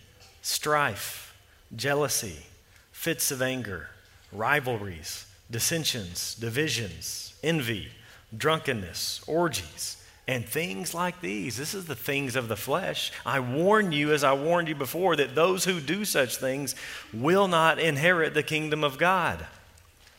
strife, 0.41 1.37
jealousy, 1.77 2.47
fits 2.93 3.31
of 3.31 3.43
anger, 3.43 3.91
rivalries, 4.33 5.27
dissensions, 5.51 6.35
divisions, 6.35 7.35
envy, 7.43 7.89
drunkenness, 8.37 9.23
orgies 9.27 9.99
and 10.29 10.45
things 10.45 10.93
like 10.93 11.23
these. 11.23 11.57
This 11.57 11.73
is 11.73 11.87
the 11.87 11.97
things 11.97 12.37
of 12.37 12.49
the 12.49 12.57
flesh. 12.57 13.11
I 13.25 13.41
warn 13.41 13.93
you, 13.93 14.13
as 14.13 14.23
I 14.23 14.35
warned 14.35 14.69
you 14.69 14.75
before, 14.75 15.17
that 15.17 15.35
those 15.35 15.65
who 15.65 15.81
do 15.81 16.05
such 16.05 16.37
things 16.37 16.75
will 17.15 17.49
not 17.49 17.79
inherit 17.79 18.35
the 18.35 18.43
kingdom 18.43 18.85
of 18.85 18.99
God. 18.99 19.47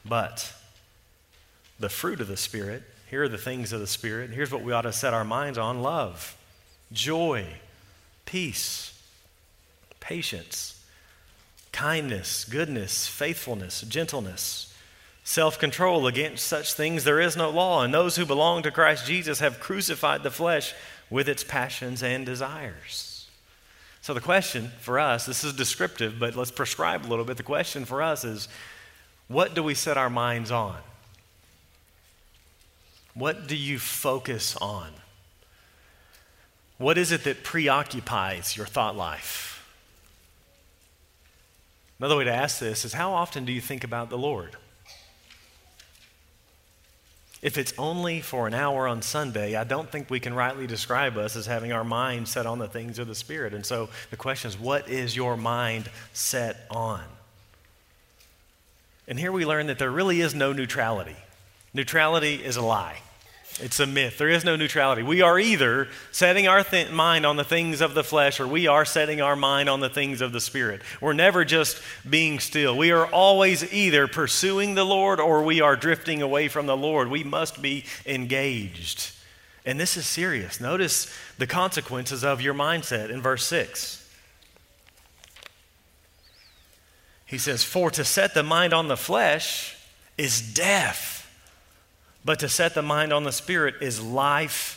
But 0.03 0.51
the 1.79 1.89
fruit 1.89 2.21
of 2.21 2.27
the 2.27 2.36
Spirit, 2.38 2.81
here 3.07 3.24
are 3.24 3.29
the 3.29 3.38
things 3.38 3.71
of 3.71 3.81
the 3.81 3.88
Spirit. 3.88 4.31
Here's 4.31 4.51
what 4.51 4.63
we 4.63 4.74
ought 4.74 4.81
to 4.81 4.91
set 4.91 5.13
our 5.13 5.24
minds 5.24 5.59
on 5.59 5.83
love, 5.83 6.36
joy, 6.91 7.45
peace, 8.25 9.00
patience, 10.00 10.83
kindness, 11.71 12.45
goodness, 12.45 13.07
faithfulness, 13.07 13.81
gentleness 13.81 14.69
self 15.29 15.59
control. 15.59 16.07
Against 16.07 16.48
such 16.48 16.74
things 16.74 17.03
there 17.03 17.19
is 17.19 17.38
no 17.38 17.51
law, 17.51 17.83
and 17.83 17.93
those 17.93 18.15
who 18.15 18.25
belong 18.25 18.63
to 18.63 18.71
Christ 18.71 19.05
Jesus 19.05 19.39
have 19.39 19.59
crucified 19.59 20.24
the 20.24 20.31
flesh 20.31 20.74
with 21.09 21.29
its 21.29 21.43
passions 21.43 22.01
and 22.01 22.25
desires. 22.25 23.27
So, 24.01 24.15
the 24.15 24.21
question 24.21 24.71
for 24.79 24.98
us 24.98 25.27
this 25.27 25.43
is 25.43 25.53
descriptive, 25.53 26.19
but 26.19 26.36
let's 26.36 26.50
prescribe 26.50 27.05
a 27.05 27.07
little 27.07 27.25
bit. 27.25 27.38
The 27.38 27.43
question 27.43 27.86
for 27.86 28.01
us 28.01 28.24
is 28.24 28.48
what 29.27 29.53
do 29.53 29.62
we 29.62 29.75
set 29.75 29.98
our 29.98 30.09
minds 30.09 30.50
on? 30.50 30.77
What 33.13 33.48
do 33.48 33.55
you 33.55 33.77
focus 33.77 34.57
on? 34.57 34.89
What 36.79 36.98
is 36.98 37.12
it 37.12 37.25
that 37.25 37.43
preoccupies 37.43 38.57
your 38.57 38.65
thought 38.65 38.95
life? 38.95 39.63
Another 42.00 42.15
way 42.15 42.24
to 42.24 42.33
ask 42.33 42.57
this 42.57 42.83
is 42.83 42.93
how 42.93 43.12
often 43.12 43.45
do 43.45 43.51
you 43.51 43.62
think 43.62 43.83
about 43.83 44.09
the 44.09 44.17
Lord? 44.17 44.55
If 47.41 47.58
it's 47.58 47.74
only 47.77 48.19
for 48.19 48.48
an 48.48 48.53
hour 48.53 48.88
on 48.88 49.01
Sunday, 49.01 49.55
I 49.55 49.63
don't 49.63 49.89
think 49.89 50.10
we 50.10 50.19
can 50.19 50.34
rightly 50.34 50.67
describe 50.67 51.17
us 51.17 51.38
as 51.38 51.46
having 51.46 51.72
our 51.72 51.86
mind 51.86 52.27
set 52.27 52.46
on 52.46 52.60
the 52.60 52.67
things 52.67 53.00
of 53.00 53.08
the 53.08 53.15
Spirit. 53.15 53.53
And 53.53 53.65
so 53.65 53.88
the 54.12 54.17
question 54.17 54.50
is, 54.50 54.60
what 54.60 54.89
is 54.89 55.15
your 55.15 55.38
mind 55.38 55.89
set 56.12 56.65
on? 56.69 57.01
And 59.08 59.17
here 59.17 59.31
we 59.31 59.46
learn 59.46 59.67
that 59.67 59.79
there 59.79 59.89
really 59.89 60.19
is 60.19 60.36
no 60.36 60.51
neutrality. 60.51 61.15
Neutrality 61.74 62.36
is 62.36 62.58
a 62.58 62.62
lie. 62.62 63.00
It's 63.62 63.80
a 63.80 63.88
myth. 63.88 64.18
There 64.18 64.30
is 64.30 64.46
no 64.46 64.56
neutrality. 64.56 65.04
We 65.04 65.22
are 65.22 65.38
either 65.38 65.89
setting 66.12 66.48
our 66.48 66.63
th- 66.63 66.92
mind 66.92 67.25
on 67.25 67.36
the 67.36 67.44
things 67.44 67.82
of 67.82 67.94
the 67.94 68.04
flesh 68.04 68.39
or 68.39 68.48
we 68.48 68.68
are 68.68 68.86
setting 68.86 69.22
our 69.22 69.36
mind 69.36 69.70
on 69.70 69.82
the 69.82 69.89
things 69.89 70.22
of 70.22 70.32
the 70.32 70.39
Spirit. 70.39 70.82
We're 71.01 71.13
never 71.13 71.44
just 71.44 71.82
being 72.10 72.39
still. 72.39 72.78
We 72.78 72.92
are 72.92 73.06
always 73.06 73.72
either 73.74 74.08
pursuing 74.08 74.75
the 74.75 74.86
Lord 74.86 75.20
or 75.20 75.44
we 75.44 75.62
are 75.62 75.75
drifting 75.75 76.22
away 76.22 76.48
from 76.48 76.68
the 76.68 76.78
Lord. 76.78 77.10
We 77.10 77.24
must 77.24 77.62
be 77.62 77.84
engaged. 78.06 79.12
And 79.66 79.80
this 79.80 79.98
is 79.98 80.06
serious. 80.06 80.62
Notice 80.62 81.13
the 81.38 81.48
consequences 81.48 82.24
of 82.24 82.42
your 82.42 82.54
mindset 82.54 83.10
in 83.10 83.22
verse 83.22 83.46
6. 83.46 84.10
He 87.25 87.38
says, 87.38 87.63
For 87.63 87.92
to 87.92 88.06
set 88.06 88.34
the 88.34 88.42
mind 88.42 88.74
on 88.74 88.88
the 88.88 88.98
flesh 88.98 89.78
is 90.18 90.42
death 90.42 91.19
but 92.24 92.40
to 92.40 92.50
set 92.50 92.74
the 92.74 92.82
mind 92.82 93.14
on 93.14 93.24
the 93.24 93.32
Spirit 93.32 93.76
is 93.82 94.02
life 94.02 94.76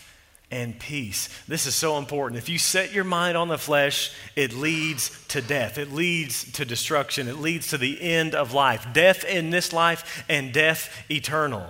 and 0.51 0.79
peace. 0.79 1.29
This 1.49 1.67
is 1.67 1.75
so 1.75 1.97
important. 1.97 2.39
If 2.39 2.49
you 2.49 2.59
set 2.59 2.93
your 2.93 3.05
mind 3.05 3.37
on 3.37 3.49
the 3.49 3.59
flesh, 3.59 4.13
it 4.37 4.53
leads 4.53 5.11
to 5.29 5.41
death, 5.41 5.79
it 5.79 5.91
leads 5.93 6.51
to 6.53 6.65
destruction, 6.65 7.27
it 7.27 7.39
leads 7.39 7.69
to 7.69 7.79
the 7.79 8.01
end 8.01 8.35
of 8.35 8.53
life 8.53 8.87
death 8.93 9.25
in 9.25 9.51
this 9.51 9.73
life 9.73 10.25
and 10.29 10.53
death 10.53 11.05
eternal. 11.11 11.67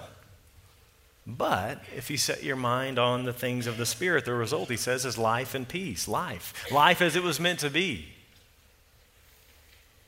But 1.25 1.81
if 1.97 2.11
you 2.11 2.17
set 2.17 2.43
your 2.43 2.57
mind 2.57 2.99
on 2.99 3.25
the 3.25 3.33
things 3.33 3.69
of 3.69 3.77
the 3.77 3.87
Spirit, 3.87 4.25
the 4.25 4.35
result, 4.35 4.69
he 4.69 4.77
says, 4.77 5.05
is 5.05 5.17
life 5.17 5.55
and 5.55 5.69
peace. 5.69 6.09
Life. 6.09 6.71
Life 6.73 7.01
as 7.01 7.15
it 7.15 7.23
was 7.23 7.39
meant 7.39 7.61
to 7.61 7.71
be. 7.71 8.12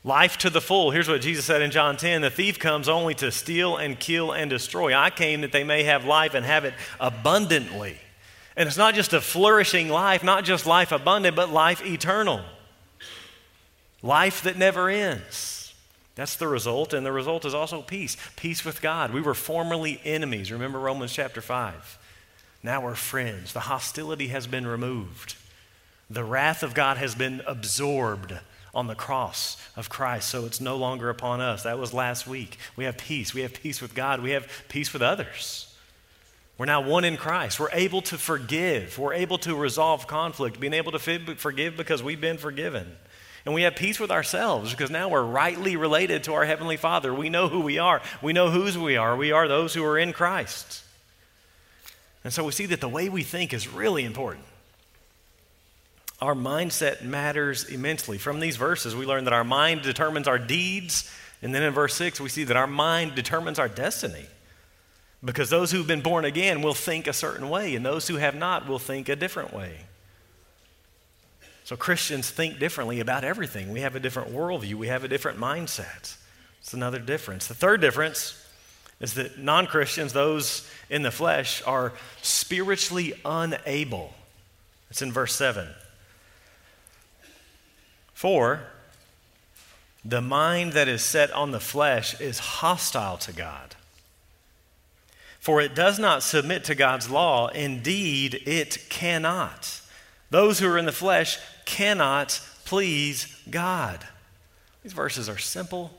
Life 0.06 0.36
to 0.38 0.50
the 0.50 0.60
full. 0.60 0.90
Here's 0.90 1.08
what 1.08 1.22
Jesus 1.22 1.46
said 1.46 1.62
in 1.62 1.70
John 1.70 1.96
10 1.96 2.20
The 2.20 2.30
thief 2.30 2.58
comes 2.58 2.90
only 2.90 3.14
to 3.14 3.32
steal 3.32 3.78
and 3.78 3.98
kill 3.98 4.32
and 4.32 4.50
destroy. 4.50 4.94
I 4.94 5.08
came 5.08 5.40
that 5.40 5.50
they 5.50 5.64
may 5.64 5.84
have 5.84 6.04
life 6.04 6.34
and 6.34 6.44
have 6.44 6.66
it 6.66 6.74
abundantly. 7.00 7.96
And 8.54 8.68
it's 8.68 8.76
not 8.76 8.94
just 8.94 9.14
a 9.14 9.20
flourishing 9.20 9.88
life, 9.88 10.22
not 10.22 10.44
just 10.44 10.66
life 10.66 10.92
abundant, 10.92 11.34
but 11.34 11.50
life 11.50 11.84
eternal. 11.84 12.42
Life 14.02 14.42
that 14.42 14.58
never 14.58 14.90
ends. 14.90 15.74
That's 16.14 16.36
the 16.36 16.46
result, 16.46 16.92
and 16.92 17.04
the 17.04 17.10
result 17.10 17.44
is 17.44 17.54
also 17.54 17.82
peace. 17.82 18.16
Peace 18.36 18.64
with 18.64 18.80
God. 18.80 19.12
We 19.12 19.22
were 19.22 19.34
formerly 19.34 20.00
enemies. 20.04 20.52
Remember 20.52 20.78
Romans 20.78 21.12
chapter 21.12 21.40
5. 21.40 21.98
Now 22.62 22.82
we're 22.82 22.94
friends. 22.94 23.52
The 23.52 23.60
hostility 23.60 24.28
has 24.28 24.46
been 24.46 24.66
removed, 24.66 25.34
the 26.10 26.22
wrath 26.22 26.62
of 26.62 26.74
God 26.74 26.98
has 26.98 27.14
been 27.14 27.40
absorbed 27.46 28.34
on 28.74 28.86
the 28.86 28.94
cross 28.94 29.56
of 29.76 29.88
Christ, 29.88 30.28
so 30.28 30.44
it's 30.44 30.60
no 30.60 30.76
longer 30.76 31.10
upon 31.10 31.40
us. 31.40 31.62
That 31.62 31.78
was 31.78 31.94
last 31.94 32.26
week. 32.26 32.58
We 32.76 32.84
have 32.84 32.98
peace. 32.98 33.34
We 33.34 33.42
have 33.42 33.54
peace 33.54 33.80
with 33.80 33.94
God. 33.94 34.22
We 34.22 34.30
have 34.30 34.48
peace 34.68 34.92
with 34.92 35.02
others. 35.02 35.74
We're 36.56 36.66
now 36.66 36.82
one 36.82 37.04
in 37.04 37.16
Christ. 37.16 37.58
We're 37.58 37.68
able 37.72 38.02
to 38.02 38.16
forgive. 38.16 38.98
We're 38.98 39.14
able 39.14 39.38
to 39.38 39.56
resolve 39.56 40.06
conflict, 40.06 40.60
being 40.60 40.72
able 40.72 40.92
to 40.92 40.98
forgive 40.98 41.76
because 41.76 42.02
we've 42.02 42.20
been 42.20 42.38
forgiven. 42.38 42.96
And 43.44 43.54
we 43.54 43.62
have 43.62 43.76
peace 43.76 44.00
with 44.00 44.10
ourselves 44.10 44.70
because 44.70 44.90
now 44.90 45.08
we're 45.08 45.22
rightly 45.22 45.76
related 45.76 46.24
to 46.24 46.34
our 46.34 46.44
Heavenly 46.44 46.76
Father. 46.76 47.12
We 47.12 47.28
know 47.28 47.48
who 47.48 47.60
we 47.60 47.78
are, 47.78 48.00
we 48.22 48.32
know 48.32 48.50
whose 48.50 48.78
we 48.78 48.96
are. 48.96 49.16
We 49.16 49.32
are 49.32 49.48
those 49.48 49.74
who 49.74 49.84
are 49.84 49.98
in 49.98 50.12
Christ. 50.12 50.82
And 52.22 52.32
so 52.32 52.44
we 52.44 52.52
see 52.52 52.66
that 52.66 52.80
the 52.80 52.88
way 52.88 53.08
we 53.08 53.22
think 53.22 53.52
is 53.52 53.68
really 53.68 54.04
important. 54.04 54.46
Our 56.20 56.34
mindset 56.34 57.02
matters 57.02 57.64
immensely. 57.64 58.18
From 58.18 58.40
these 58.40 58.56
verses, 58.56 58.94
we 58.94 59.06
learn 59.06 59.24
that 59.24 59.32
our 59.32 59.44
mind 59.44 59.82
determines 59.82 60.28
our 60.28 60.38
deeds. 60.38 61.10
And 61.42 61.54
then 61.54 61.62
in 61.62 61.72
verse 61.72 61.94
6, 61.94 62.20
we 62.20 62.28
see 62.28 62.44
that 62.44 62.56
our 62.56 62.66
mind 62.66 63.14
determines 63.14 63.58
our 63.58 63.68
destiny. 63.68 64.26
Because 65.24 65.50
those 65.50 65.70
who've 65.70 65.86
been 65.86 66.02
born 66.02 66.24
again 66.24 66.62
will 66.62 66.74
think 66.74 67.06
a 67.06 67.12
certain 67.12 67.48
way, 67.48 67.74
and 67.74 67.84
those 67.84 68.08
who 68.08 68.16
have 68.16 68.34
not 68.34 68.68
will 68.68 68.78
think 68.78 69.08
a 69.08 69.16
different 69.16 69.52
way. 69.54 69.80
So 71.64 71.76
Christians 71.76 72.30
think 72.30 72.58
differently 72.58 73.00
about 73.00 73.24
everything. 73.24 73.70
We 73.70 73.80
have 73.80 73.96
a 73.96 74.00
different 74.00 74.32
worldview, 74.32 74.74
we 74.74 74.88
have 74.88 75.02
a 75.02 75.08
different 75.08 75.38
mindset. 75.38 76.16
It's 76.60 76.74
another 76.74 76.98
difference. 76.98 77.46
The 77.46 77.54
third 77.54 77.80
difference 77.80 78.40
is 79.00 79.14
that 79.14 79.38
non 79.38 79.66
Christians, 79.66 80.12
those 80.12 80.68
in 80.88 81.02
the 81.02 81.10
flesh, 81.10 81.62
are 81.66 81.92
spiritually 82.22 83.14
unable. 83.24 84.12
It's 84.90 85.02
in 85.02 85.10
verse 85.10 85.34
7. 85.34 85.68
For 88.14 88.62
the 90.04 90.20
mind 90.20 90.72
that 90.72 90.88
is 90.88 91.02
set 91.02 91.32
on 91.32 91.50
the 91.50 91.60
flesh 91.60 92.20
is 92.20 92.38
hostile 92.38 93.16
to 93.18 93.32
God. 93.32 93.74
For 95.40 95.60
it 95.60 95.74
does 95.74 95.98
not 95.98 96.22
submit 96.22 96.64
to 96.64 96.74
God's 96.74 97.10
law. 97.10 97.48
Indeed, 97.48 98.42
it 98.46 98.86
cannot. 98.88 99.80
Those 100.30 100.58
who 100.58 100.68
are 100.68 100.78
in 100.78 100.86
the 100.86 100.92
flesh 100.92 101.38
cannot 101.66 102.40
please 102.64 103.26
God. 103.50 104.06
These 104.82 104.94
verses 104.94 105.28
are 105.28 105.38
simple 105.38 105.90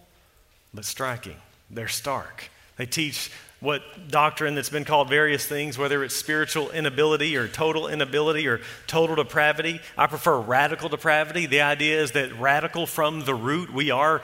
but 0.74 0.86
striking. 0.86 1.38
They're 1.70 1.88
stark. 1.88 2.50
They 2.78 2.86
teach 2.86 3.32
what 3.66 3.82
doctrine 4.10 4.56
that's 4.56 4.70
been 4.70 4.86
called 4.86 5.10
various 5.10 5.46
things, 5.46 5.78
whether 5.78 6.04
it's 6.04 6.16
spiritual 6.16 6.70
inability 6.72 7.36
or 7.36 7.50
total 7.50 7.88
inability 7.88 8.48
or 8.48 8.62
total 8.88 9.18
depravity. 9.18 9.82
I 9.98 10.08
prefer 10.08 10.40
radical 10.40 10.88
depravity. 10.88 11.48
The 11.48 11.62
idea 11.62 12.02
is 12.02 12.12
that 12.12 12.40
radical 12.40 12.86
from 12.86 13.26
the 13.26 13.36
root, 13.36 13.74
we 13.74 13.92
are 13.92 14.22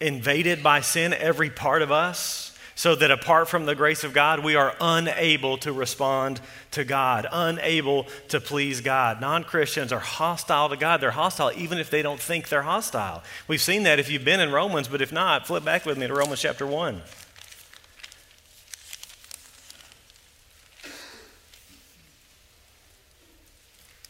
invaded 0.00 0.62
by 0.62 0.80
sin, 0.80 1.12
every 1.12 1.50
part 1.50 1.82
of 1.82 1.92
us. 1.92 2.46
so 2.80 2.94
that 2.94 3.10
apart 3.10 3.46
from 3.46 3.66
the 3.66 3.74
grace 3.74 4.04
of 4.04 4.14
God, 4.14 4.42
we 4.42 4.56
are 4.56 4.74
unable 4.80 5.58
to 5.58 5.70
respond 5.70 6.40
to 6.70 6.82
God, 6.82 7.26
unable 7.30 8.06
to 8.28 8.40
please 8.40 8.80
God. 8.80 9.20
Non 9.20 9.44
Christians 9.44 9.92
are 9.92 10.00
hostile 10.00 10.70
to 10.70 10.78
God. 10.78 11.02
They're 11.02 11.10
hostile 11.10 11.52
even 11.54 11.76
if 11.76 11.90
they 11.90 12.00
don't 12.00 12.18
think 12.18 12.48
they're 12.48 12.62
hostile. 12.62 13.22
We've 13.48 13.60
seen 13.60 13.82
that 13.82 13.98
if 13.98 14.10
you've 14.10 14.24
been 14.24 14.40
in 14.40 14.50
Romans, 14.50 14.88
but 14.88 15.02
if 15.02 15.12
not, 15.12 15.46
flip 15.46 15.62
back 15.62 15.84
with 15.84 15.98
me 15.98 16.06
to 16.06 16.14
Romans 16.14 16.40
chapter 16.40 16.66
1. 16.66 17.02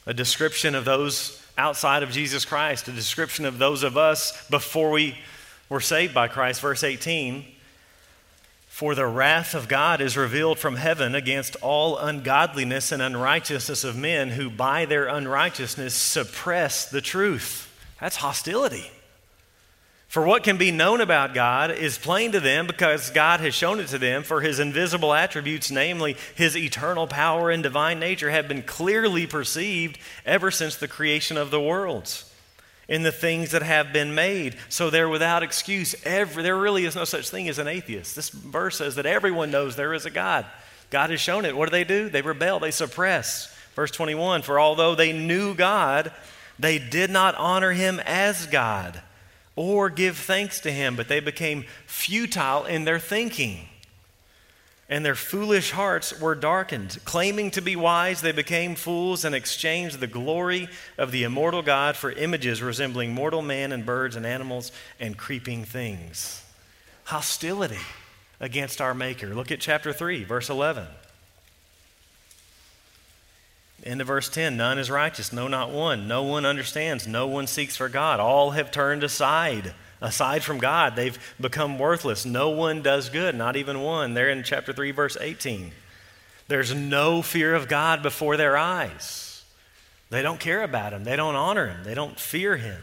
A 0.06 0.14
description 0.14 0.74
of 0.74 0.84
those 0.84 1.40
outside 1.58 2.02
of 2.02 2.10
Jesus 2.10 2.44
Christ, 2.44 2.88
a 2.88 2.92
description 2.92 3.44
of 3.44 3.58
those 3.58 3.82
of 3.82 3.96
us 3.96 4.48
before 4.48 4.90
we 4.90 5.16
were 5.68 5.80
saved 5.80 6.14
by 6.14 6.28
Christ. 6.28 6.60
Verse 6.60 6.82
18 6.82 7.44
For 8.68 8.94
the 8.94 9.06
wrath 9.06 9.54
of 9.54 9.68
God 9.68 10.00
is 10.00 10.16
revealed 10.16 10.58
from 10.58 10.76
heaven 10.76 11.14
against 11.14 11.56
all 11.56 11.98
ungodliness 11.98 12.92
and 12.92 13.02
unrighteousness 13.02 13.84
of 13.84 13.96
men 13.96 14.30
who 14.30 14.50
by 14.50 14.84
their 14.84 15.06
unrighteousness 15.06 15.94
suppress 15.94 16.90
the 16.90 17.00
truth. 17.00 17.66
That's 18.00 18.16
hostility. 18.16 18.90
For 20.10 20.26
what 20.26 20.42
can 20.42 20.56
be 20.56 20.72
known 20.72 21.00
about 21.00 21.34
God 21.34 21.70
is 21.70 21.96
plain 21.96 22.32
to 22.32 22.40
them 22.40 22.66
because 22.66 23.10
God 23.10 23.38
has 23.38 23.54
shown 23.54 23.78
it 23.78 23.86
to 23.90 23.98
them, 23.98 24.24
for 24.24 24.40
his 24.40 24.58
invisible 24.58 25.14
attributes, 25.14 25.70
namely 25.70 26.16
his 26.34 26.56
eternal 26.56 27.06
power 27.06 27.48
and 27.48 27.62
divine 27.62 28.00
nature, 28.00 28.30
have 28.30 28.48
been 28.48 28.64
clearly 28.64 29.28
perceived 29.28 30.00
ever 30.26 30.50
since 30.50 30.74
the 30.74 30.88
creation 30.88 31.36
of 31.36 31.52
the 31.52 31.60
worlds 31.60 32.28
in 32.88 33.04
the 33.04 33.12
things 33.12 33.52
that 33.52 33.62
have 33.62 33.92
been 33.92 34.12
made. 34.12 34.56
So 34.68 34.90
they're 34.90 35.08
without 35.08 35.44
excuse. 35.44 35.94
Every, 36.04 36.42
there 36.42 36.58
really 36.58 36.86
is 36.86 36.96
no 36.96 37.04
such 37.04 37.30
thing 37.30 37.48
as 37.48 37.60
an 37.60 37.68
atheist. 37.68 38.16
This 38.16 38.30
verse 38.30 38.78
says 38.78 38.96
that 38.96 39.06
everyone 39.06 39.52
knows 39.52 39.76
there 39.76 39.94
is 39.94 40.06
a 40.06 40.10
God. 40.10 40.44
God 40.90 41.10
has 41.10 41.20
shown 41.20 41.44
it. 41.44 41.56
What 41.56 41.66
do 41.66 41.70
they 41.70 41.84
do? 41.84 42.08
They 42.08 42.22
rebel, 42.22 42.58
they 42.58 42.72
suppress. 42.72 43.56
Verse 43.76 43.92
21 43.92 44.42
For 44.42 44.58
although 44.58 44.96
they 44.96 45.12
knew 45.12 45.54
God, 45.54 46.10
they 46.58 46.80
did 46.80 47.10
not 47.10 47.36
honor 47.36 47.70
him 47.70 48.00
as 48.00 48.46
God 48.46 49.00
or 49.56 49.90
give 49.90 50.16
thanks 50.16 50.60
to 50.60 50.70
him, 50.70 50.96
but 50.96 51.08
they 51.08 51.20
became 51.20 51.64
futile 51.86 52.64
in 52.64 52.84
their 52.84 52.98
thinking. 52.98 53.68
And 54.88 55.04
their 55.04 55.14
foolish 55.14 55.70
hearts 55.70 56.18
were 56.20 56.34
darkened. 56.34 56.98
Claiming 57.04 57.52
to 57.52 57.60
be 57.60 57.76
wise, 57.76 58.22
they 58.22 58.32
became 58.32 58.74
fools 58.74 59.24
and 59.24 59.34
exchanged 59.34 60.00
the 60.00 60.08
glory 60.08 60.68
of 60.98 61.12
the 61.12 61.22
immortal 61.22 61.62
God 61.62 61.96
for 61.96 62.10
images 62.10 62.60
resembling 62.60 63.12
mortal 63.12 63.42
man 63.42 63.70
and 63.70 63.86
birds 63.86 64.16
and 64.16 64.26
animals 64.26 64.72
and 64.98 65.16
creeping 65.16 65.64
things. 65.64 66.42
Hostility 67.04 67.78
against 68.40 68.80
our 68.80 68.94
Maker. 68.94 69.32
Look 69.34 69.52
at 69.52 69.60
chapter 69.60 69.92
3, 69.92 70.24
verse 70.24 70.50
11. 70.50 70.86
Into 73.82 74.04
verse 74.04 74.28
10 74.28 74.56
None 74.56 74.78
is 74.78 74.90
righteous, 74.90 75.32
no, 75.32 75.48
not 75.48 75.70
one. 75.70 76.06
No 76.06 76.22
one 76.22 76.44
understands, 76.44 77.06
no 77.06 77.26
one 77.26 77.46
seeks 77.46 77.76
for 77.76 77.88
God. 77.88 78.20
All 78.20 78.50
have 78.52 78.70
turned 78.70 79.02
aside. 79.02 79.74
Aside 80.02 80.42
from 80.42 80.58
God, 80.58 80.96
they've 80.96 81.18
become 81.38 81.78
worthless. 81.78 82.24
No 82.24 82.48
one 82.50 82.80
does 82.80 83.10
good, 83.10 83.34
not 83.34 83.56
even 83.56 83.82
one. 83.82 84.14
They're 84.14 84.30
in 84.30 84.42
chapter 84.42 84.72
3, 84.72 84.92
verse 84.92 85.16
18. 85.20 85.72
There's 86.48 86.74
no 86.74 87.20
fear 87.20 87.54
of 87.54 87.68
God 87.68 88.02
before 88.02 88.38
their 88.38 88.56
eyes. 88.56 89.44
They 90.08 90.22
don't 90.22 90.40
care 90.40 90.62
about 90.62 90.92
Him, 90.92 91.04
they 91.04 91.16
don't 91.16 91.36
honor 91.36 91.68
Him, 91.68 91.84
they 91.84 91.94
don't 91.94 92.18
fear 92.18 92.56
Him. 92.56 92.82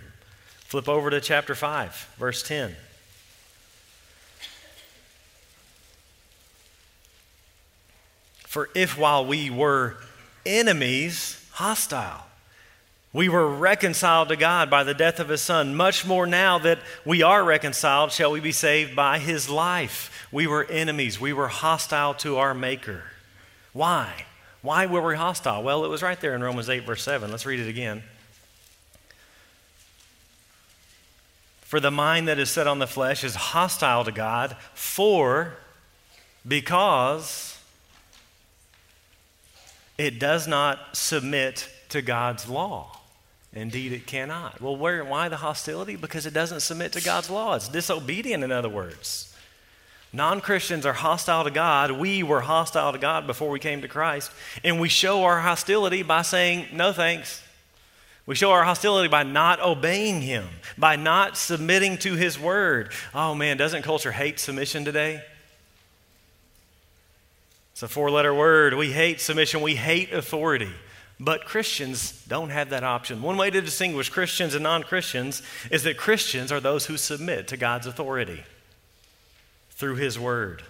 Flip 0.60 0.88
over 0.88 1.10
to 1.10 1.20
chapter 1.20 1.56
5, 1.56 2.16
verse 2.18 2.44
10. 2.44 2.75
For 8.46 8.70
if 8.74 8.98
while 8.98 9.25
we 9.25 9.50
were 9.50 9.98
enemies 10.48 11.46
hostile. 11.51 12.25
We 13.13 13.30
were 13.30 13.48
reconciled 13.48 14.30
to 14.30 14.36
God 14.36 14.70
by 14.70 14.84
the 14.84 14.94
death 14.94 15.20
of 15.20 15.30
his 15.30 15.42
son. 15.42 15.75
Much 15.75 16.06
more 16.06 16.27
now 16.27 16.60
that 16.60 16.80
we 17.06 17.22
are 17.22 17.43
reconciled, 17.43 18.12
shall 18.12 18.32
we 18.32 18.39
be 18.39 18.52
saved 18.52 18.95
by 18.95 19.19
his 19.19 19.50
life. 19.50 20.28
We 20.32 20.45
were 20.45 20.65
enemies. 20.65 21.19
We 21.19 21.34
were 21.34 21.48
hostile 21.48 22.13
to 22.15 22.38
our 22.38 22.54
Maker. 22.54 23.04
Why? 23.74 24.26
Why 24.62 24.86
were 24.86 25.02
we 25.02 25.15
hostile? 25.15 25.63
Well, 25.63 25.86
it 25.86 25.89
was 25.89 26.04
right 26.04 26.19
there 26.19 26.36
in 26.36 26.43
Romans 26.43 26.69
8, 26.69 26.86
verse 26.86 27.02
7. 27.04 27.32
Let's 27.32 27.45
read 27.45 27.60
it 27.60 27.69
again. 27.69 28.04
For 31.62 31.80
the 31.80 31.91
mind 31.91 32.28
that 32.28 32.39
is 32.39 32.50
set 32.50 32.67
on 32.67 32.80
the 32.80 32.88
flesh 32.88 33.24
is 33.24 33.36
hostile 33.36 34.04
to 34.06 34.12
God, 34.12 34.56
for 34.74 35.58
because 36.48 37.57
it 39.98 40.20
does 40.20 40.48
not 40.48 40.96
submit 40.96 41.70
to 41.90 42.02
God's 42.02 42.48
law. 42.48 42.98
Indeed, 43.54 43.94
it 43.94 44.06
cannot. 44.06 44.62
Well, 44.62 44.76
where, 44.76 45.04
why 45.04 45.30
the 45.30 45.38
hostility? 45.38 45.96
Because 45.96 46.26
it 46.26 46.34
doesn't 46.34 46.60
submit 46.60 46.92
to 46.94 47.04
God's 47.04 47.30
law. 47.30 47.56
It's 47.56 47.70
disobedient, 47.70 48.44
in 48.44 48.52
other 48.52 48.70
words. 48.70 49.34
Non 50.14 50.42
Christians 50.42 50.86
are 50.86 50.94
hostile 50.94 51.44
to 51.44 51.52
God. 51.52 51.92
We 51.92 52.24
were 52.24 52.42
hostile 52.42 52.92
to 52.92 52.98
God 52.98 53.28
before 53.28 53.50
we 53.50 53.60
came 53.60 53.82
to 53.82 53.88
Christ. 53.88 54.32
And 54.64 54.80
we 54.80 54.90
show 54.90 55.24
our 55.24 55.40
hostility 55.40 56.04
by 56.04 56.22
saying, 56.22 56.68
no 56.74 56.94
thanks. 56.94 57.44
We 58.26 58.36
show 58.36 58.52
our 58.52 58.64
hostility 58.64 59.08
by 59.08 59.24
not 59.24 59.62
obeying 59.62 60.22
Him, 60.22 60.46
by 60.78 60.98
not 60.98 61.38
submitting 61.38 61.98
to 62.00 62.16
His 62.16 62.38
word. 62.38 62.92
Oh 63.16 63.34
man, 63.34 63.58
doesn't 63.58 63.84
culture 63.84 64.12
hate 64.12 64.40
submission 64.40 64.84
today? 64.84 65.24
It's 67.78 67.84
a 67.84 67.88
four 67.88 68.10
letter 68.10 68.34
word. 68.34 68.74
We 68.74 68.92
hate 68.92 69.22
submission, 69.22 69.62
we 69.62 69.76
hate 69.76 70.12
authority. 70.12 70.72
But 71.20 71.46
Christians 71.46 72.24
don't 72.28 72.50
have 72.50 72.72
that 72.72 72.84
option. 72.84 73.22
One 73.22 73.38
way 73.38 73.52
to 73.52 73.62
distinguish 73.62 74.10
Christians 74.10 74.56
and 74.56 74.63
non 74.63 74.82
Christians 74.82 75.44
is 75.70 75.84
that 75.84 75.96
Christians 75.96 76.52
are 76.52 76.60
those 76.60 76.88
who 76.88 76.98
submit 76.98 77.48
to 77.50 77.56
God's 77.56 77.86
authority 77.86 78.44
through 79.70 79.98
His 79.98 80.18
Word. 80.18 80.63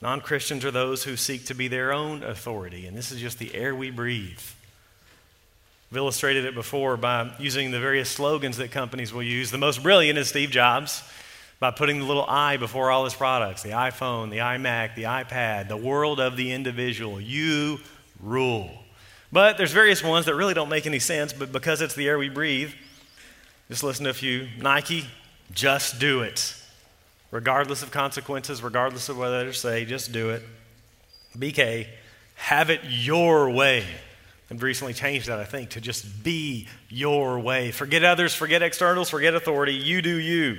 Non 0.00 0.20
Christians 0.20 0.64
are 0.64 0.70
those 0.70 1.02
who 1.02 1.16
seek 1.16 1.46
to 1.46 1.54
be 1.54 1.66
their 1.66 1.92
own 1.92 2.22
authority, 2.22 2.86
and 2.86 2.96
this 2.96 3.10
is 3.10 3.20
just 3.20 3.40
the 3.40 3.52
air 3.52 3.74
we 3.74 3.90
breathe. 3.90 4.38
I've 5.90 5.96
illustrated 5.96 6.44
it 6.44 6.54
before 6.54 6.96
by 6.96 7.32
using 7.40 7.72
the 7.72 7.80
various 7.80 8.08
slogans 8.08 8.58
that 8.58 8.70
companies 8.70 9.12
will 9.12 9.24
use. 9.24 9.50
The 9.50 9.58
most 9.58 9.82
brilliant 9.82 10.16
is 10.16 10.28
Steve 10.28 10.52
Jobs 10.52 11.02
by 11.64 11.70
putting 11.70 11.98
the 11.98 12.04
little 12.04 12.26
I 12.28 12.58
before 12.58 12.90
all 12.90 13.04
his 13.04 13.14
products 13.14 13.62
the 13.62 13.70
iPhone, 13.70 14.28
the 14.28 14.36
iMac, 14.36 14.96
the 14.96 15.04
iPad, 15.04 15.66
the 15.66 15.78
world 15.78 16.20
of 16.20 16.36
the 16.36 16.52
individual. 16.52 17.18
You 17.18 17.80
rule. 18.20 18.70
But 19.32 19.56
there's 19.56 19.72
various 19.72 20.04
ones 20.04 20.26
that 20.26 20.34
really 20.34 20.52
don't 20.52 20.68
make 20.68 20.84
any 20.84 20.98
sense, 20.98 21.32
but 21.32 21.52
because 21.52 21.80
it's 21.80 21.94
the 21.94 22.06
air 22.06 22.18
we 22.18 22.28
breathe, 22.28 22.74
just 23.70 23.82
listen 23.82 24.04
to 24.04 24.10
a 24.10 24.12
few. 24.12 24.46
Nike, 24.58 25.06
just 25.52 25.98
do 25.98 26.20
it. 26.20 26.54
Regardless 27.30 27.82
of 27.82 27.90
consequences, 27.90 28.62
regardless 28.62 29.08
of 29.08 29.16
what 29.16 29.28
others 29.28 29.58
say, 29.58 29.86
just 29.86 30.12
do 30.12 30.28
it. 30.28 30.42
BK, 31.34 31.86
have 32.34 32.68
it 32.68 32.82
your 32.84 33.48
way. 33.48 33.86
I've 34.50 34.62
recently 34.62 34.92
changed 34.92 35.28
that, 35.28 35.38
I 35.38 35.44
think, 35.44 35.70
to 35.70 35.80
just 35.80 36.22
be 36.22 36.68
your 36.90 37.38
way. 37.40 37.70
Forget 37.70 38.04
others, 38.04 38.34
forget 38.34 38.62
externals, 38.62 39.08
forget 39.08 39.34
authority. 39.34 39.72
You 39.72 40.02
do 40.02 40.14
you. 40.14 40.58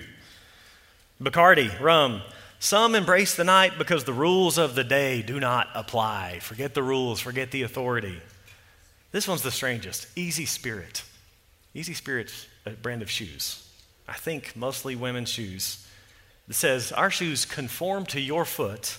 Bacardi, 1.21 1.79
rum. 1.79 2.21
Some 2.59 2.95
embrace 2.95 3.35
the 3.35 3.43
night 3.43 3.77
because 3.77 4.03
the 4.03 4.13
rules 4.13 4.57
of 4.57 4.75
the 4.75 4.83
day 4.83 5.21
do 5.21 5.39
not 5.39 5.69
apply. 5.75 6.39
Forget 6.39 6.73
the 6.73 6.83
rules, 6.83 7.19
forget 7.19 7.51
the 7.51 7.61
authority. 7.61 8.21
This 9.11 9.27
one's 9.27 9.43
the 9.43 9.51
strangest 9.51 10.07
Easy 10.17 10.45
Spirit. 10.45 11.03
Easy 11.73 11.93
Spirit's 11.93 12.47
a 12.65 12.71
brand 12.71 13.01
of 13.01 13.09
shoes. 13.09 13.69
I 14.07 14.13
think 14.13 14.55
mostly 14.55 14.95
women's 14.95 15.29
shoes. 15.29 15.85
It 16.49 16.55
says, 16.55 16.91
Our 16.91 17.09
shoes 17.09 17.45
conform 17.45 18.05
to 18.07 18.19
your 18.19 18.45
foot 18.45 18.97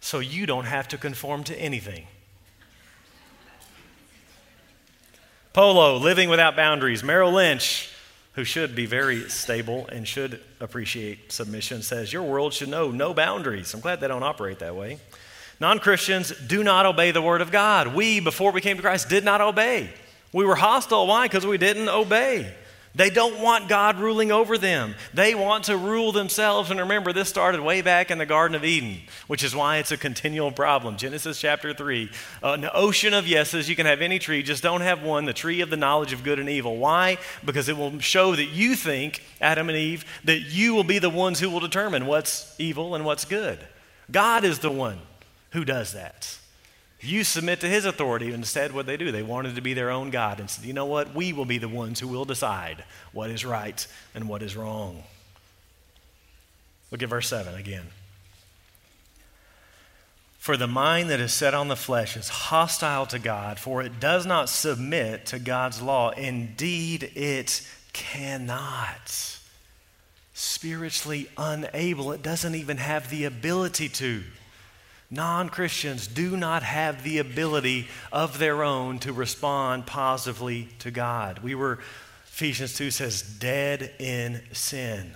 so 0.00 0.18
you 0.18 0.46
don't 0.46 0.66
have 0.66 0.88
to 0.88 0.98
conform 0.98 1.44
to 1.44 1.56
anything. 1.56 2.06
Polo, 5.52 5.96
living 5.96 6.28
without 6.28 6.56
boundaries. 6.56 7.04
Merrill 7.04 7.32
Lynch, 7.32 7.90
who 8.34 8.44
should 8.44 8.74
be 8.74 8.86
very 8.86 9.28
stable 9.28 9.86
and 9.90 10.06
should 10.06 10.40
appreciate 10.60 11.30
submission, 11.30 11.82
says, 11.82 12.12
Your 12.12 12.22
world 12.22 12.52
should 12.52 12.68
know 12.68 12.90
no 12.90 13.14
boundaries. 13.14 13.72
I'm 13.74 13.80
glad 13.80 14.00
they 14.00 14.08
don't 14.08 14.22
operate 14.22 14.58
that 14.58 14.74
way. 14.74 14.98
Non 15.60 15.78
Christians 15.78 16.32
do 16.46 16.64
not 16.64 16.84
obey 16.84 17.12
the 17.12 17.22
word 17.22 17.40
of 17.40 17.52
God. 17.52 17.94
We, 17.94 18.20
before 18.20 18.50
we 18.50 18.60
came 18.60 18.76
to 18.76 18.82
Christ, 18.82 19.08
did 19.08 19.24
not 19.24 19.40
obey. 19.40 19.90
We 20.32 20.44
were 20.44 20.56
hostile. 20.56 21.06
Why? 21.06 21.26
Because 21.26 21.46
we 21.46 21.58
didn't 21.58 21.88
obey. 21.88 22.52
They 22.96 23.10
don't 23.10 23.40
want 23.40 23.68
God 23.68 23.98
ruling 23.98 24.30
over 24.30 24.56
them. 24.56 24.94
They 25.12 25.34
want 25.34 25.64
to 25.64 25.76
rule 25.76 26.12
themselves. 26.12 26.70
And 26.70 26.78
remember, 26.78 27.12
this 27.12 27.28
started 27.28 27.60
way 27.60 27.82
back 27.82 28.10
in 28.10 28.18
the 28.18 28.26
Garden 28.26 28.54
of 28.54 28.64
Eden, 28.64 29.00
which 29.26 29.42
is 29.42 29.54
why 29.54 29.78
it's 29.78 29.90
a 29.90 29.96
continual 29.96 30.52
problem. 30.52 30.96
Genesis 30.96 31.40
chapter 31.40 31.74
3 31.74 32.10
an 32.42 32.70
ocean 32.72 33.12
of 33.12 33.26
yeses. 33.26 33.68
You 33.68 33.74
can 33.74 33.86
have 33.86 34.00
any 34.00 34.20
tree, 34.20 34.44
just 34.44 34.62
don't 34.62 34.82
have 34.82 35.02
one, 35.02 35.24
the 35.24 35.32
tree 35.32 35.60
of 35.60 35.70
the 35.70 35.76
knowledge 35.76 36.12
of 36.12 36.22
good 36.22 36.38
and 36.38 36.48
evil. 36.48 36.76
Why? 36.76 37.18
Because 37.44 37.68
it 37.68 37.76
will 37.76 37.98
show 37.98 38.36
that 38.36 38.44
you 38.44 38.76
think, 38.76 39.24
Adam 39.40 39.68
and 39.68 39.76
Eve, 39.76 40.04
that 40.24 40.40
you 40.40 40.74
will 40.74 40.84
be 40.84 41.00
the 41.00 41.10
ones 41.10 41.40
who 41.40 41.50
will 41.50 41.60
determine 41.60 42.06
what's 42.06 42.54
evil 42.58 42.94
and 42.94 43.04
what's 43.04 43.24
good. 43.24 43.58
God 44.10 44.44
is 44.44 44.60
the 44.60 44.70
one 44.70 44.98
who 45.50 45.64
does 45.64 45.94
that. 45.94 46.38
You 47.04 47.24
submit 47.24 47.60
to 47.60 47.68
his 47.68 47.84
authority. 47.84 48.32
Instead, 48.32 48.72
what 48.72 48.86
they 48.86 48.96
do, 48.96 49.12
they 49.12 49.22
wanted 49.22 49.54
to 49.56 49.60
be 49.60 49.74
their 49.74 49.90
own 49.90 50.10
God 50.10 50.40
and 50.40 50.48
said, 50.48 50.64
you 50.64 50.72
know 50.72 50.86
what? 50.86 51.14
We 51.14 51.32
will 51.32 51.44
be 51.44 51.58
the 51.58 51.68
ones 51.68 52.00
who 52.00 52.08
will 52.08 52.24
decide 52.24 52.84
what 53.12 53.30
is 53.30 53.44
right 53.44 53.86
and 54.14 54.28
what 54.28 54.42
is 54.42 54.56
wrong. 54.56 55.02
Look 56.90 57.02
at 57.02 57.08
verse 57.08 57.28
7 57.28 57.54
again. 57.54 57.86
For 60.38 60.56
the 60.56 60.66
mind 60.66 61.08
that 61.08 61.20
is 61.20 61.32
set 61.32 61.54
on 61.54 61.68
the 61.68 61.76
flesh 61.76 62.16
is 62.16 62.28
hostile 62.28 63.06
to 63.06 63.18
God, 63.18 63.58
for 63.58 63.82
it 63.82 63.98
does 63.98 64.26
not 64.26 64.50
submit 64.50 65.26
to 65.26 65.38
God's 65.38 65.80
law. 65.80 66.10
Indeed, 66.10 67.10
it 67.14 67.66
cannot. 67.94 69.38
Spiritually 70.34 71.28
unable, 71.38 72.12
it 72.12 72.22
doesn't 72.22 72.54
even 72.54 72.76
have 72.76 73.08
the 73.08 73.24
ability 73.24 73.88
to. 73.88 74.22
Non 75.14 75.48
Christians 75.48 76.08
do 76.08 76.36
not 76.36 76.64
have 76.64 77.04
the 77.04 77.18
ability 77.18 77.86
of 78.10 78.40
their 78.40 78.64
own 78.64 78.98
to 78.98 79.12
respond 79.12 79.86
positively 79.86 80.68
to 80.80 80.90
God. 80.90 81.38
We 81.38 81.54
were, 81.54 81.78
Ephesians 82.26 82.74
2 82.74 82.90
says, 82.90 83.22
dead 83.22 83.92
in 84.00 84.42
sin. 84.52 85.12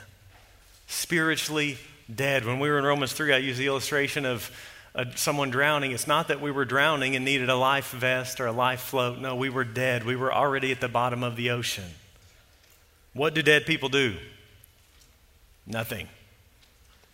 Spiritually 0.87 1.79
dead. 2.15 2.45
When 2.45 2.61
we 2.61 2.71
were 2.71 2.79
in 2.79 2.85
Romans 2.85 3.13
3, 3.13 3.35
I 3.35 3.39
used 3.39 3.59
the 3.59 3.67
illustration 3.67 4.25
of 4.25 4.53
uh, 4.95 5.07
someone 5.17 5.51
drowning. 5.51 5.91
It's 5.91 6.07
not 6.07 6.29
that 6.29 6.41
we 6.41 6.53
were 6.53 6.65
drowning 6.65 7.17
and 7.17 7.25
needed 7.25 7.49
a 7.49 7.57
life 7.57 7.91
vest 7.91 8.39
or 8.39 8.47
a 8.47 8.53
life 8.53 8.81
float. 8.81 9.19
No, 9.19 9.35
we 9.35 9.51
were 9.51 9.65
dead. 9.65 10.05
We 10.05 10.15
were 10.15 10.33
already 10.33 10.71
at 10.71 10.81
the 10.81 10.87
bottom 10.87 11.25
of 11.25 11.35
the 11.35 11.51
ocean. 11.51 11.91
What 13.15 13.35
do 13.35 13.43
dead 13.43 13.67
people 13.67 13.89
do? 13.89 14.15
Nothing. 15.67 16.07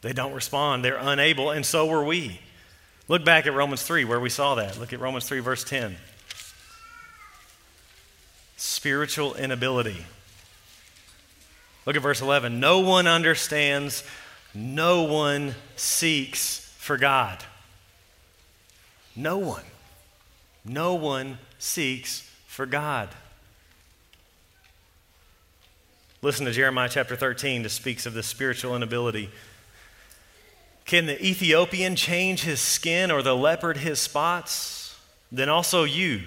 They 0.03 0.13
don't 0.13 0.35
respond. 0.35 0.85
They're 0.85 0.99
unable, 0.99 1.51
and 1.51 1.65
so 1.65 1.87
were 1.87 2.05
we. 2.05 2.41
Look 3.07 3.25
back 3.25 3.47
at 3.47 3.53
Romans 3.53 3.83
3 3.83 4.05
where 4.05 4.21
we 4.21 4.31
saw 4.31 4.55
that. 4.55 4.79
Look 4.79 4.93
at 4.93 5.01
Romans 5.01 5.27
3, 5.27 5.41
verse 5.41 5.65
10. 5.65 5.97
Spiritual 8.57 9.35
inability. 9.35 10.07
Look 11.87 11.97
at 11.97 12.03
verse 12.03 12.23
11. 12.23 12.61
No 12.61 12.81
one 12.81 13.07
understands, 13.07 14.05
no 14.55 15.03
one 15.03 15.55
seeks 15.77 16.73
for 16.79 16.97
God. 16.97 17.45
No 19.15 19.37
one. 19.37 19.65
No 20.65 20.95
one 20.95 21.39
seeks 21.59 22.29
for 22.47 22.65
God. 22.65 23.11
Listen 26.23 26.47
to 26.47 26.53
Jeremiah 26.53 26.89
chapter 26.89 27.17
13 27.17 27.65
that 27.65 27.69
speaks 27.69 28.07
of 28.07 28.15
the 28.15 28.23
spiritual 28.23 28.75
inability 28.75 29.29
can 30.85 31.07
the 31.07 31.25
Ethiopian 31.25 31.97
change 31.97 32.43
his 32.43 32.61
skin 32.61 33.11
or 33.11 33.23
the 33.23 33.37
leopard 33.37 33.79
his 33.79 33.99
spots? 33.99 34.99
Then 35.33 35.49
also 35.49 35.85
you 35.85 36.23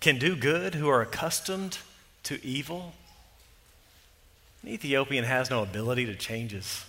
can 0.00 0.18
do 0.18 0.36
good 0.36 0.76
who 0.76 0.88
are 0.88 1.02
accustomed 1.02 1.78
to 2.22 2.44
evil. 2.44 2.94
An 4.62 4.68
Ethiopian 4.68 5.24
has 5.24 5.50
no 5.50 5.62
ability 5.62 6.06
to 6.06 6.14
change 6.14 6.52
his 6.52 6.84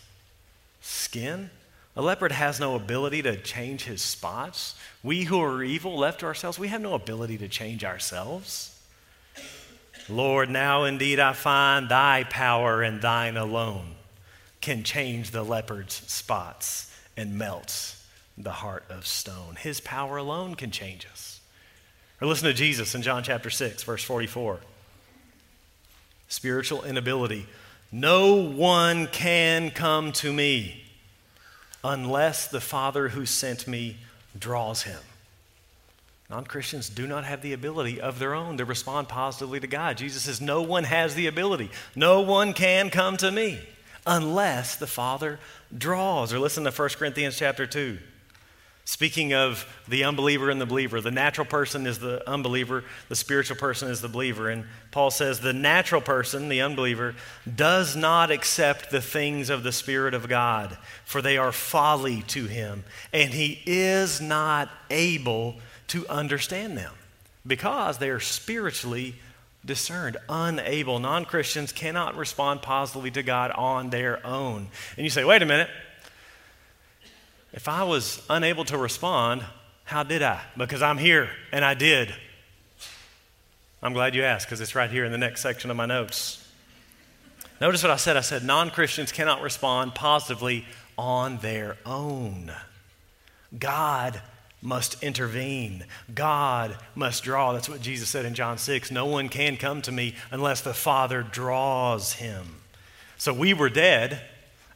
skin. 0.81 1.49
A 1.95 2.01
leopard 2.01 2.31
has 2.31 2.59
no 2.59 2.75
ability 2.75 3.23
to 3.23 3.35
change 3.37 3.85
his 3.85 4.01
spots. 4.01 4.75
We 5.03 5.23
who 5.23 5.41
are 5.41 5.63
evil, 5.63 5.97
left 5.97 6.19
to 6.19 6.27
ourselves, 6.27 6.59
we 6.59 6.67
have 6.67 6.81
no 6.81 6.93
ability 6.93 7.39
to 7.39 7.47
change 7.47 7.83
ourselves. 7.83 8.75
Lord, 10.07 10.49
now 10.49 10.83
indeed 10.83 11.19
I 11.19 11.33
find 11.33 11.89
thy 11.89 12.23
power 12.23 12.83
and 12.83 13.01
thine 13.01 13.35
alone 13.35 13.95
can 14.61 14.83
change 14.83 15.31
the 15.31 15.43
leopard's 15.43 15.95
spots 15.95 16.88
and 17.19 17.37
melts 17.37 18.01
the 18.37 18.49
heart 18.49 18.85
of 18.89 19.05
stone. 19.05 19.57
His 19.59 19.81
power 19.81 20.15
alone 20.15 20.55
can 20.55 20.71
change 20.71 21.05
us. 21.11 21.41
Or 22.21 22.27
listen 22.27 22.47
to 22.47 22.53
Jesus 22.53 22.95
in 22.95 23.01
John 23.01 23.23
chapter 23.23 23.49
6, 23.49 23.83
verse 23.83 24.03
44. 24.05 24.61
Spiritual 26.29 26.85
inability. 26.85 27.45
No 27.91 28.35
one 28.35 29.07
can 29.07 29.69
come 29.69 30.13
to 30.13 30.31
me 30.31 30.81
unless 31.83 32.47
the 32.47 32.61
Father 32.61 33.09
who 33.09 33.25
sent 33.25 33.67
me 33.67 33.97
draws 34.37 34.83
him. 34.83 34.99
Non 36.29 36.45
Christians 36.45 36.87
do 36.87 37.05
not 37.05 37.25
have 37.25 37.41
the 37.41 37.51
ability 37.51 37.99
of 37.99 38.17
their 38.19 38.33
own 38.33 38.57
to 38.57 38.65
respond 38.65 39.09
positively 39.09 39.59
to 39.59 39.67
God. 39.67 39.97
Jesus 39.97 40.23
says, 40.23 40.39
No 40.39 40.61
one 40.61 40.85
has 40.85 41.15
the 41.15 41.27
ability. 41.27 41.69
No 41.95 42.21
one 42.21 42.53
can 42.53 42.89
come 42.89 43.17
to 43.17 43.29
me 43.29 43.59
unless 44.05 44.75
the 44.75 44.87
Father 44.87 45.39
draws. 45.75 46.33
Or 46.33 46.39
listen 46.39 46.63
to 46.63 46.71
1 46.71 46.89
Corinthians 46.89 47.37
chapter 47.37 47.65
2. 47.65 47.97
Speaking 48.89 49.35
of 49.35 49.67
the 49.87 50.03
unbeliever 50.03 50.49
and 50.49 50.59
the 50.59 50.65
believer, 50.65 50.99
the 50.99 51.11
natural 51.11 51.45
person 51.45 51.85
is 51.85 51.99
the 51.99 52.27
unbeliever, 52.27 52.83
the 53.07 53.15
spiritual 53.15 53.55
person 53.55 53.87
is 53.91 54.01
the 54.01 54.07
believer. 54.07 54.49
And 54.49 54.65
Paul 54.89 55.11
says 55.11 55.39
the 55.39 55.53
natural 55.53 56.01
person, 56.01 56.49
the 56.49 56.61
unbeliever, 56.61 57.13
does 57.55 57.95
not 57.95 58.31
accept 58.31 58.89
the 58.89 58.99
things 58.99 59.51
of 59.51 59.61
the 59.61 59.71
Spirit 59.71 60.15
of 60.15 60.27
God, 60.27 60.75
for 61.05 61.21
they 61.21 61.37
are 61.37 61.51
folly 61.51 62.23
to 62.29 62.47
him, 62.47 62.83
and 63.13 63.31
he 63.31 63.61
is 63.67 64.19
not 64.19 64.71
able 64.89 65.57
to 65.89 66.07
understand 66.07 66.75
them 66.75 66.93
because 67.45 67.99
they 67.99 68.09
are 68.09 68.19
spiritually 68.19 69.13
discerned, 69.63 70.17
unable. 70.27 70.99
Non 70.99 71.25
Christians 71.25 71.71
cannot 71.71 72.15
respond 72.15 72.61
positively 72.61 73.11
to 73.11 73.23
God 73.23 73.51
on 73.51 73.89
their 73.89 74.25
own. 74.25 74.67
And 74.97 75.03
you 75.03 75.09
say, 75.09 75.23
wait 75.23 75.41
a 75.41 75.45
minute. 75.45 75.69
If 77.51 77.67
I 77.67 77.83
was 77.83 78.23
unable 78.29 78.65
to 78.65 78.77
respond, 78.77 79.43
how 79.83 80.03
did 80.03 80.21
I? 80.21 80.41
Because 80.55 80.81
I'm 80.81 80.97
here 80.97 81.29
and 81.51 81.65
I 81.65 81.73
did. 81.73 82.13
I'm 83.81 83.93
glad 83.93 84.13
you 84.13 84.23
asked 84.23 84.45
because 84.45 84.61
it's 84.61 84.75
right 84.75 84.89
here 84.89 85.05
in 85.05 85.11
the 85.11 85.17
next 85.17 85.41
section 85.41 85.71
of 85.71 85.77
my 85.77 85.85
notes. 85.85 86.45
Notice 87.61 87.81
what 87.83 87.91
I 87.91 87.95
said. 87.95 88.17
I 88.17 88.21
said 88.21 88.43
non 88.43 88.69
Christians 88.69 89.11
cannot 89.11 89.41
respond 89.41 89.95
positively 89.95 90.65
on 90.97 91.37
their 91.37 91.77
own. 91.85 92.51
God 93.57 94.21
must 94.61 95.01
intervene. 95.01 95.85
God 96.13 96.77
must 96.95 97.23
draw. 97.23 97.53
That's 97.53 97.69
what 97.69 97.81
Jesus 97.81 98.09
said 98.09 98.25
in 98.25 98.33
John 98.33 98.57
6. 98.57 98.91
No 98.91 99.05
one 99.05 99.29
can 99.29 99.57
come 99.57 99.81
to 99.83 99.91
me 99.91 100.15
unless 100.31 100.61
the 100.61 100.73
Father 100.73 101.23
draws 101.23 102.13
him. 102.13 102.55
So 103.17 103.33
we 103.33 103.53
were 103.53 103.69
dead, 103.69 104.21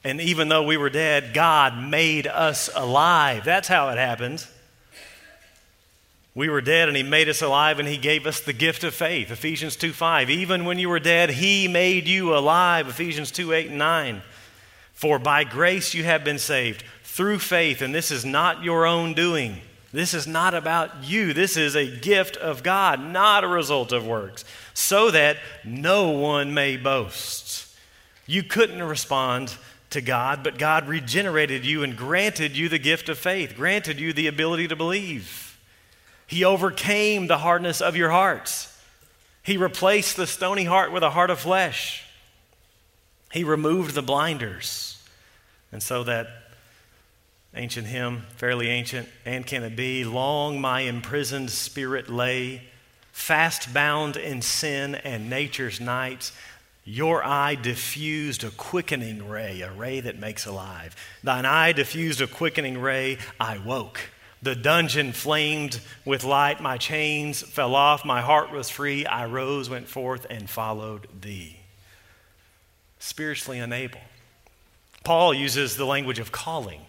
and 0.04 0.20
even 0.22 0.50
though 0.50 0.64
we 0.64 0.78
were 0.78 0.90
dead, 0.90 1.34
God 1.34 1.78
made 1.78 2.28
us 2.28 2.70
alive. 2.76 3.46
That's 3.46 3.68
how 3.68 3.90
it 3.90 3.98
happened. 3.98 4.46
We 6.36 6.50
were 6.50 6.62
dead 6.62 6.88
and 6.88 6.98
he 6.98 7.04
made 7.04 7.30
us 7.30 7.44
alive 7.44 7.78
and 7.78 7.88
he 7.88 7.98
gave 7.98 8.26
us 8.26 8.40
the 8.40 8.54
gift 8.54 8.84
of 8.84 8.96
faith. 8.96 9.30
Ephesians 9.30 9.76
2 9.76 9.94
5. 9.94 10.32
Even 10.32 10.66
when 10.66 10.80
you 10.80 10.90
were 10.90 11.00
dead, 11.00 11.30
he 11.30 11.68
made 11.68 12.08
you 12.08 12.36
alive. 12.36 12.88
Ephesians 12.88 13.30
2 13.30 13.54
8 13.54 13.70
and 13.70 13.78
9. 13.78 14.22
For 14.94 15.20
by 15.20 15.44
grace 15.44 15.94
you 15.94 16.04
have 16.04 16.24
been 16.24 16.40
saved 16.40 16.84
through 17.04 17.38
faith, 17.38 17.82
and 17.84 17.94
this 17.94 18.10
is 18.10 18.26
not 18.26 18.64
your 18.64 18.88
own 18.88 19.14
doing. 19.14 19.62
This 19.94 20.16
is 20.16 20.26
not 20.26 20.56
about 20.56 21.04
you. 21.04 21.34
This 21.34 21.56
is 21.56 21.76
a 21.76 21.86
gift 21.86 22.36
of 22.36 22.64
God, 22.64 23.00
not 23.00 23.44
a 23.44 23.48
result 23.48 23.92
of 23.92 24.08
works, 24.08 24.44
so 24.74 25.12
that 25.12 25.38
no 25.64 26.10
one 26.10 26.54
may 26.54 26.78
boast. 26.78 27.68
You 28.26 28.42
couldn't 28.42 28.82
respond 28.82 29.56
to 29.92 30.02
God, 30.02 30.44
but 30.44 30.58
God 30.58 30.88
regenerated 30.88 31.64
you 31.64 31.84
and 31.84 31.96
granted 31.96 32.58
you 32.58 32.70
the 32.70 32.80
gift 32.80 33.08
of 33.08 33.20
faith, 33.20 33.56
granted 33.56 34.00
you 34.00 34.14
the 34.14 34.26
ability 34.26 34.68
to 34.70 34.76
believe. 34.76 35.60
He 36.26 36.44
overcame 36.44 37.28
the 37.28 37.38
hardness 37.38 37.80
of 37.80 37.96
your 37.96 38.10
hearts. 38.10 38.76
He 39.44 39.58
replaced 39.58 40.18
the 40.18 40.26
stony 40.26 40.64
heart 40.64 40.92
with 40.92 41.04
a 41.04 41.12
heart 41.12 41.30
of 41.30 41.40
flesh. 41.40 42.04
He 43.32 43.44
removed 43.44 43.94
the 43.94 44.02
blinders. 44.02 45.00
And 45.72 45.84
so 45.84 46.04
that 46.06 46.28
ancient 47.56 47.88
hymn, 47.88 48.24
fairly 48.36 48.70
ancient, 48.70 49.08
and 49.26 49.46
can 49.46 49.64
it 49.64 49.76
be? 49.76 50.04
Long 50.04 50.60
my 50.60 50.82
imprisoned 50.82 51.52
spirit 51.52 52.10
lay, 52.10 52.64
fast 53.12 53.74
bound 53.74 54.18
in 54.18 54.42
sin 54.42 54.96
and 54.96 55.30
nature's 55.30 55.80
nights. 55.80 56.32
Your 56.86 57.24
eye 57.24 57.56
diffused 57.56 58.44
a 58.44 58.50
quickening 58.50 59.30
ray, 59.30 59.62
a 59.62 59.72
ray 59.72 60.00
that 60.02 60.20
makes 60.20 60.46
alive. 60.46 60.96
Thine 61.24 61.46
eye 61.46 61.72
diffused 61.72 62.22
a 62.22 62.28
quickening 62.28 62.80
ray, 62.82 63.20
I 63.40 63.58
woke. 63.58 64.10
The 64.42 64.56
dungeon 64.56 65.14
flamed 65.14 65.80
with 66.04 66.26
light, 66.26 66.60
my 66.60 66.78
chains 66.78 67.42
fell 67.42 67.76
off, 67.76 68.04
my 68.04 68.20
heart 68.22 68.52
was 68.52 68.70
free, 68.70 69.06
I 69.06 69.26
rose, 69.26 69.70
went 69.70 69.88
forth, 69.88 70.26
and 70.30 70.50
followed 70.50 71.08
thee. 71.22 71.60
spiritually 73.00 73.60
unable. 73.60 74.00
Paul 75.04 75.34
uses 75.34 75.76
the 75.76 75.86
language 75.86 76.20
of 76.20 76.32
calling 76.32 76.82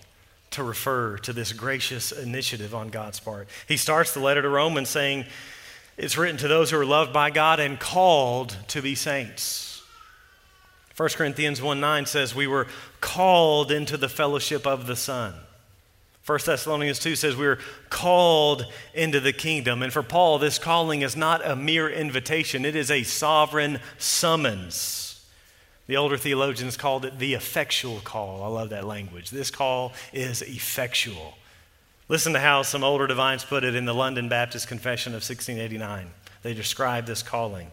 to 0.54 0.62
refer 0.62 1.18
to 1.18 1.32
this 1.32 1.52
gracious 1.52 2.12
initiative 2.12 2.74
on 2.74 2.88
God's 2.88 3.20
part. 3.20 3.48
He 3.68 3.76
starts 3.76 4.14
the 4.14 4.20
letter 4.20 4.42
to 4.42 4.48
Romans 4.48 4.88
saying, 4.88 5.26
It's 5.96 6.16
written 6.16 6.36
to 6.38 6.48
those 6.48 6.70
who 6.70 6.78
are 6.78 6.84
loved 6.84 7.12
by 7.12 7.30
God 7.30 7.60
and 7.60 7.78
called 7.78 8.56
to 8.68 8.82
be 8.82 8.94
saints. 8.94 9.82
1 10.96 11.08
Corinthians 11.10 11.60
1 11.60 11.80
9 11.80 12.06
says, 12.06 12.34
We 12.34 12.46
were 12.46 12.66
called 13.00 13.72
into 13.72 13.96
the 13.96 14.08
fellowship 14.08 14.66
of 14.66 14.86
the 14.86 14.96
Son. 14.96 15.34
1 16.26 16.38
Thessalonians 16.46 17.00
2 17.00 17.16
says 17.16 17.36
we 17.36 17.46
are 17.46 17.58
called 17.90 18.64
into 18.94 19.20
the 19.20 19.32
kingdom. 19.32 19.82
And 19.82 19.92
for 19.92 20.02
Paul, 20.02 20.38
this 20.38 20.58
calling 20.58 21.02
is 21.02 21.16
not 21.16 21.46
a 21.46 21.54
mere 21.54 21.88
invitation, 21.90 22.64
it 22.64 22.74
is 22.74 22.90
a 22.90 23.02
sovereign 23.02 23.78
summons. 23.98 25.03
The 25.86 25.96
older 25.96 26.16
theologians 26.16 26.76
called 26.76 27.04
it 27.04 27.18
the 27.18 27.34
effectual 27.34 28.00
call. 28.00 28.42
I 28.42 28.48
love 28.48 28.70
that 28.70 28.84
language. 28.84 29.30
This 29.30 29.50
call 29.50 29.92
is 30.12 30.40
effectual. 30.40 31.36
Listen 32.08 32.32
to 32.32 32.40
how 32.40 32.62
some 32.62 32.84
older 32.84 33.06
divines 33.06 33.44
put 33.44 33.64
it 33.64 33.74
in 33.74 33.84
the 33.84 33.94
London 33.94 34.28
Baptist 34.28 34.68
Confession 34.68 35.12
of 35.12 35.22
1689. 35.22 36.10
They 36.42 36.54
describe 36.54 37.06
this 37.06 37.22
calling. 37.22 37.70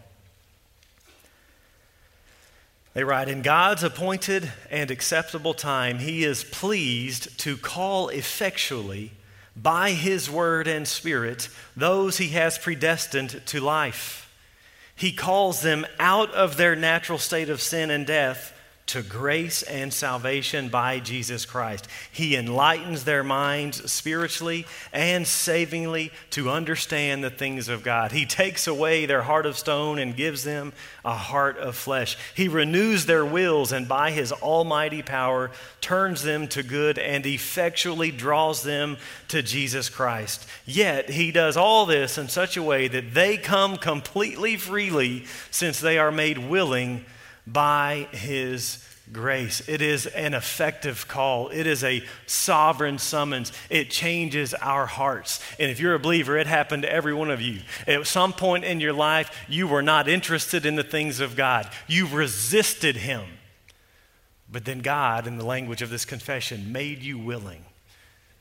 They 2.94 3.04
write, 3.04 3.28
In 3.28 3.40
God's 3.40 3.82
appointed 3.82 4.52
and 4.70 4.90
acceptable 4.90 5.54
time, 5.54 5.98
He 5.98 6.24
is 6.24 6.44
pleased 6.44 7.38
to 7.40 7.56
call 7.56 8.08
effectually 8.08 9.12
by 9.56 9.92
His 9.92 10.30
word 10.30 10.68
and 10.68 10.86
spirit 10.86 11.48
those 11.74 12.18
He 12.18 12.28
has 12.28 12.58
predestined 12.58 13.42
to 13.46 13.60
life. 13.60 14.21
He 14.94 15.12
calls 15.12 15.62
them 15.62 15.86
out 15.98 16.30
of 16.32 16.56
their 16.56 16.76
natural 16.76 17.18
state 17.18 17.48
of 17.48 17.60
sin 17.60 17.90
and 17.90 18.06
death 18.06 18.52
to 18.86 19.02
grace 19.02 19.62
and 19.62 19.92
salvation 19.92 20.68
by 20.68 20.98
Jesus 20.98 21.46
Christ. 21.46 21.88
He 22.10 22.36
enlightens 22.36 23.04
their 23.04 23.24
minds 23.24 23.90
spiritually 23.90 24.66
and 24.92 25.26
savingly 25.26 26.12
to 26.30 26.50
understand 26.50 27.22
the 27.22 27.30
things 27.30 27.68
of 27.68 27.82
God. 27.82 28.12
He 28.12 28.26
takes 28.26 28.66
away 28.66 29.06
their 29.06 29.22
heart 29.22 29.46
of 29.46 29.56
stone 29.56 29.98
and 29.98 30.16
gives 30.16 30.44
them 30.44 30.72
a 31.04 31.14
heart 31.14 31.56
of 31.58 31.76
flesh. 31.76 32.18
He 32.34 32.48
renews 32.48 33.06
their 33.06 33.24
wills 33.24 33.72
and 33.72 33.88
by 33.88 34.10
his 34.10 34.32
almighty 34.32 35.02
power 35.02 35.50
turns 35.80 36.22
them 36.22 36.48
to 36.48 36.62
good 36.62 36.98
and 36.98 37.24
effectually 37.24 38.10
draws 38.10 38.62
them 38.62 38.98
to 39.28 39.42
Jesus 39.42 39.88
Christ. 39.88 40.46
Yet 40.66 41.10
he 41.10 41.32
does 41.32 41.56
all 41.56 41.86
this 41.86 42.18
in 42.18 42.28
such 42.28 42.56
a 42.56 42.62
way 42.62 42.88
that 42.88 43.14
they 43.14 43.36
come 43.36 43.76
completely 43.76 44.56
freely 44.56 45.24
since 45.50 45.80
they 45.80 45.98
are 45.98 46.12
made 46.12 46.38
willing 46.38 47.04
by 47.46 48.08
his 48.12 48.84
grace. 49.12 49.66
It 49.68 49.82
is 49.82 50.06
an 50.06 50.34
effective 50.34 51.06
call. 51.08 51.48
It 51.48 51.66
is 51.66 51.84
a 51.84 52.02
sovereign 52.26 52.98
summons. 52.98 53.52
It 53.68 53.90
changes 53.90 54.54
our 54.54 54.86
hearts. 54.86 55.40
And 55.58 55.70
if 55.70 55.80
you're 55.80 55.94
a 55.94 56.00
believer, 56.00 56.36
it 56.36 56.46
happened 56.46 56.82
to 56.82 56.92
every 56.92 57.14
one 57.14 57.30
of 57.30 57.40
you. 57.40 57.60
At 57.86 58.06
some 58.06 58.32
point 58.32 58.64
in 58.64 58.80
your 58.80 58.92
life, 58.92 59.44
you 59.48 59.66
were 59.66 59.82
not 59.82 60.08
interested 60.08 60.64
in 60.64 60.76
the 60.76 60.82
things 60.82 61.20
of 61.20 61.36
God, 61.36 61.68
you 61.86 62.06
resisted 62.06 62.96
Him. 62.96 63.24
But 64.50 64.66
then 64.66 64.80
God, 64.80 65.26
in 65.26 65.38
the 65.38 65.46
language 65.46 65.80
of 65.80 65.90
this 65.90 66.04
confession, 66.04 66.72
made 66.72 67.02
you 67.02 67.18
willing. 67.18 67.64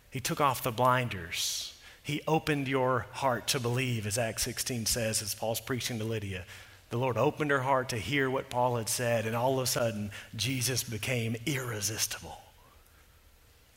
He 0.09 0.19
took 0.19 0.41
off 0.41 0.61
the 0.61 0.71
blinders. 0.71 1.73
He 2.03 2.21
opened 2.27 2.67
your 2.67 3.05
heart 3.13 3.47
to 3.47 3.59
believe, 3.61 4.05
as 4.05 4.17
Acts 4.17 4.43
16 4.43 4.87
says, 4.87 5.21
as 5.21 5.33
Paul's 5.33 5.61
preaching 5.61 5.99
to 5.99 6.03
Lydia 6.03 6.43
the 6.91 6.97
Lord 6.97 7.17
opened 7.17 7.51
her 7.51 7.61
heart 7.61 7.89
to 7.89 7.97
hear 7.97 8.29
what 8.29 8.49
Paul 8.49 8.75
had 8.75 8.89
said, 8.89 9.25
and 9.25 9.33
all 9.33 9.57
of 9.57 9.63
a 9.63 9.67
sudden, 9.67 10.11
Jesus 10.35 10.83
became 10.83 11.37
irresistible. 11.45 12.37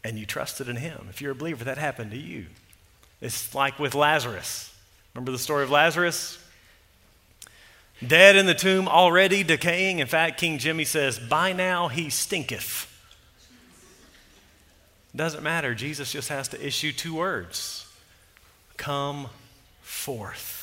And 0.02 0.18
you 0.18 0.26
trusted 0.26 0.68
in 0.68 0.76
him. 0.76 1.06
If 1.08 1.22
you're 1.22 1.32
a 1.32 1.36
believer, 1.36 1.64
that 1.64 1.78
happened 1.78 2.10
to 2.10 2.18
you. 2.18 2.46
It's 3.20 3.54
like 3.54 3.78
with 3.78 3.94
Lazarus. 3.94 4.74
Remember 5.14 5.30
the 5.30 5.38
story 5.38 5.62
of 5.62 5.70
Lazarus? 5.70 6.44
Dead 8.04 8.34
in 8.34 8.46
the 8.46 8.54
tomb, 8.54 8.88
already 8.88 9.44
decaying. 9.44 10.00
In 10.00 10.08
fact, 10.08 10.40
King 10.40 10.58
Jimmy 10.58 10.84
says, 10.84 11.20
By 11.20 11.52
now 11.52 11.86
he 11.86 12.10
stinketh. 12.10 12.90
Doesn't 15.14 15.44
matter. 15.44 15.76
Jesus 15.76 16.10
just 16.10 16.30
has 16.30 16.48
to 16.48 16.66
issue 16.66 16.90
two 16.90 17.14
words 17.14 17.86
Come 18.76 19.28
forth 19.82 20.53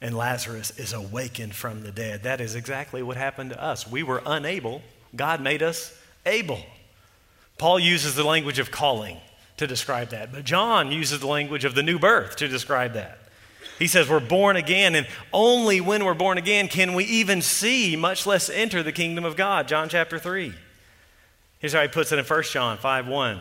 and 0.00 0.16
Lazarus 0.16 0.70
is 0.78 0.92
awakened 0.92 1.54
from 1.54 1.82
the 1.82 1.92
dead. 1.92 2.22
That 2.22 2.40
is 2.40 2.54
exactly 2.54 3.02
what 3.02 3.16
happened 3.16 3.50
to 3.50 3.62
us. 3.62 3.86
We 3.86 4.02
were 4.02 4.22
unable, 4.24 4.82
God 5.14 5.40
made 5.40 5.62
us 5.62 5.96
able. 6.24 6.60
Paul 7.58 7.78
uses 7.78 8.14
the 8.14 8.24
language 8.24 8.58
of 8.58 8.70
calling 8.70 9.18
to 9.58 9.66
describe 9.66 10.08
that, 10.10 10.32
but 10.32 10.44
John 10.44 10.90
uses 10.90 11.20
the 11.20 11.26
language 11.26 11.64
of 11.64 11.74
the 11.74 11.82
new 11.82 11.98
birth 11.98 12.36
to 12.36 12.48
describe 12.48 12.94
that. 12.94 13.18
He 13.78 13.86
says 13.86 14.08
we're 14.08 14.20
born 14.20 14.56
again, 14.56 14.94
and 14.94 15.06
only 15.32 15.80
when 15.80 16.04
we're 16.04 16.14
born 16.14 16.38
again 16.38 16.68
can 16.68 16.94
we 16.94 17.04
even 17.04 17.42
see, 17.42 17.96
much 17.96 18.26
less 18.26 18.48
enter 18.48 18.82
the 18.82 18.92
kingdom 18.92 19.24
of 19.24 19.36
God. 19.36 19.68
John 19.68 19.88
chapter 19.88 20.18
3. 20.18 20.52
Here's 21.58 21.72
how 21.74 21.82
he 21.82 21.88
puts 21.88 22.12
it 22.12 22.18
in 22.18 22.24
1 22.24 22.42
John 22.44 22.78
5 22.78 23.06
1. 23.06 23.40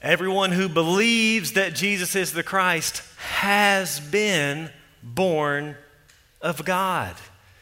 Everyone 0.00 0.52
who 0.52 0.68
believes 0.68 1.52
that 1.52 1.74
Jesus 1.74 2.14
is 2.14 2.32
the 2.32 2.42
Christ 2.42 3.02
has 3.16 4.00
been 4.00 4.70
born 5.04 5.76
of 6.40 6.64
God. 6.64 7.14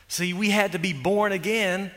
See, 0.09 0.33
we 0.33 0.51
had 0.51 0.73
to 0.73 0.79
be 0.79 0.93
born 0.93 1.33
again 1.33 1.91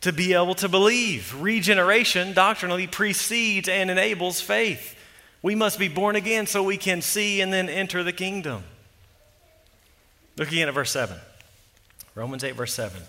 to 0.00 0.12
be 0.12 0.34
able 0.34 0.54
to 0.56 0.68
believe. 0.68 1.34
Regeneration 1.40 2.32
doctrinally 2.32 2.86
precedes 2.86 3.68
and 3.68 3.90
enables 3.90 4.40
faith. 4.40 4.96
We 5.42 5.54
must 5.54 5.78
be 5.78 5.88
born 5.88 6.16
again 6.16 6.46
so 6.46 6.62
we 6.62 6.76
can 6.78 7.02
see 7.02 7.40
and 7.40 7.52
then 7.52 7.68
enter 7.68 8.02
the 8.02 8.12
kingdom. 8.12 8.64
Look 10.36 10.48
again 10.48 10.68
at 10.68 10.74
verse 10.74 10.90
7. 10.90 11.16
Romans 12.14 12.44
8, 12.44 12.52
verse 12.52 12.72
7. 12.74 13.00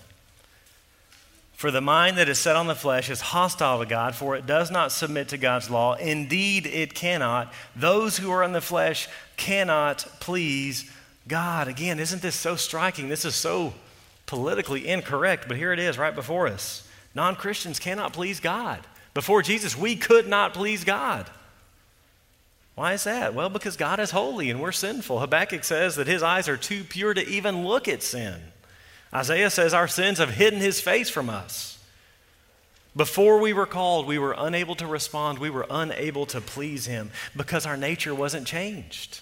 For 1.53 1.71
the 1.71 1.81
mind 1.81 2.17
that 2.17 2.27
is 2.27 2.37
set 2.37 2.55
on 2.55 2.67
the 2.67 2.75
flesh 2.75 3.09
is 3.09 3.21
hostile 3.21 3.79
to 3.79 3.85
God, 3.85 4.13
for 4.13 4.35
it 4.35 4.45
does 4.45 4.69
not 4.69 4.91
submit 4.91 5.29
to 5.29 5.37
God's 5.37 5.69
law. 5.69 5.93
Indeed, 5.93 6.65
it 6.65 6.93
cannot. 6.93 7.53
Those 7.75 8.17
who 8.17 8.31
are 8.31 8.43
in 8.43 8.51
the 8.51 8.61
flesh 8.61 9.07
cannot 9.37 10.05
please 10.19 10.91
God. 11.27 11.67
Again, 11.67 11.99
isn't 11.99 12.21
this 12.21 12.35
so 12.35 12.55
striking? 12.55 13.09
This 13.09 13.25
is 13.25 13.35
so 13.35 13.73
politically 14.25 14.87
incorrect, 14.87 15.47
but 15.47 15.57
here 15.57 15.73
it 15.73 15.79
is 15.79 15.97
right 15.97 16.13
before 16.13 16.47
us. 16.47 16.87
Non 17.13 17.35
Christians 17.35 17.79
cannot 17.79 18.13
please 18.13 18.39
God. 18.39 18.85
Before 19.13 19.41
Jesus, 19.41 19.77
we 19.77 19.95
could 19.95 20.27
not 20.27 20.53
please 20.53 20.83
God. 20.83 21.29
Why 22.75 22.91
is 22.91 23.05
that? 23.05 23.33
Well, 23.33 23.49
because 23.49 23.77
God 23.77 24.01
is 24.01 24.11
holy 24.11 24.49
and 24.49 24.61
we're 24.61 24.73
sinful. 24.73 25.19
Habakkuk 25.19 25.63
says 25.63 25.95
that 25.95 26.07
his 26.07 26.21
eyes 26.21 26.49
are 26.49 26.57
too 26.57 26.83
pure 26.83 27.13
to 27.13 27.25
even 27.25 27.65
look 27.65 27.87
at 27.87 28.03
sin. 28.03 28.35
Isaiah 29.13 29.49
says 29.49 29.73
our 29.73 29.87
sins 29.87 30.17
have 30.17 30.31
hidden 30.31 30.59
his 30.59 30.81
face 30.81 31.09
from 31.09 31.29
us. 31.29 31.79
Before 32.95 33.39
we 33.39 33.53
were 33.53 33.65
called, 33.65 34.07
we 34.07 34.19
were 34.19 34.35
unable 34.37 34.75
to 34.75 34.87
respond. 34.87 35.39
We 35.39 35.49
were 35.49 35.65
unable 35.69 36.25
to 36.27 36.41
please 36.41 36.85
him 36.85 37.11
because 37.35 37.65
our 37.65 37.77
nature 37.77 38.13
wasn't 38.13 38.47
changed. 38.47 39.21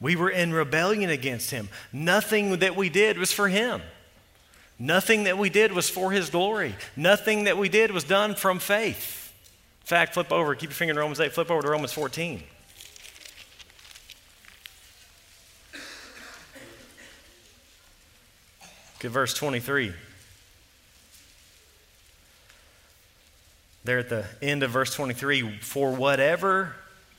We 0.00 0.14
were 0.16 0.30
in 0.30 0.52
rebellion 0.52 1.10
against 1.10 1.50
him. 1.50 1.68
Nothing 1.92 2.58
that 2.60 2.76
we 2.76 2.88
did 2.88 3.18
was 3.18 3.32
for 3.32 3.48
him. 3.48 3.82
Nothing 4.78 5.24
that 5.24 5.36
we 5.38 5.50
did 5.50 5.72
was 5.72 5.90
for 5.90 6.12
his 6.12 6.30
glory. 6.30 6.76
Nothing 6.94 7.44
that 7.44 7.58
we 7.58 7.68
did 7.68 7.90
was 7.90 8.04
done 8.04 8.36
from 8.36 8.60
faith. 8.60 9.32
In 9.80 9.86
fact, 9.86 10.14
flip 10.14 10.32
over, 10.32 10.54
keep 10.54 10.70
your 10.70 10.74
finger 10.74 10.92
in 10.92 10.98
Romans 10.98 11.18
8, 11.18 11.32
flip 11.32 11.50
over 11.50 11.62
to 11.62 11.68
Romans 11.68 11.92
14. 11.92 12.42
Look 18.98 19.04
at 19.04 19.10
verse 19.10 19.34
23. 19.34 19.92
There 23.84 23.98
at 23.98 24.08
the 24.08 24.26
end 24.42 24.62
of 24.62 24.70
verse 24.70 24.92
23, 24.94 25.58
for 25.60 25.92
whatever 25.92 26.74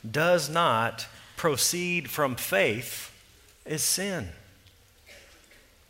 does 0.09 0.49
not 0.49 1.07
proceed 1.39 2.09
from 2.09 2.35
faith 2.35 3.13
is 3.65 3.81
sin. 3.81 4.27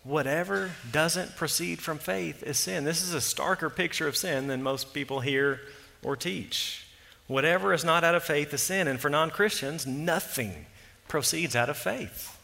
Whatever 0.04 0.74
doesn't 0.92 1.36
proceed 1.36 1.82
from 1.82 1.98
faith 1.98 2.44
is 2.44 2.56
sin. 2.56 2.84
This 2.84 3.02
is 3.02 3.16
a 3.16 3.18
starker 3.18 3.76
picture 3.76 4.08
of 4.08 4.16
sin 4.16 4.46
than 4.46 4.62
most 4.62 4.94
people 4.94 5.22
hear 5.22 5.60
or 6.04 6.16
teach. 6.16 6.86
Whatever 7.26 7.74
is 7.74 7.84
not 7.84 8.04
out 8.04 8.14
of 8.14 8.24
faith 8.24 8.54
is 8.54 8.62
sin. 8.62 8.88
And 8.88 9.00
for 9.00 9.10
non 9.10 9.32
Christians, 9.32 9.88
nothing 9.88 10.68
proceeds 11.08 11.56
out 11.56 11.68
of 11.68 11.78
faith 11.78 12.38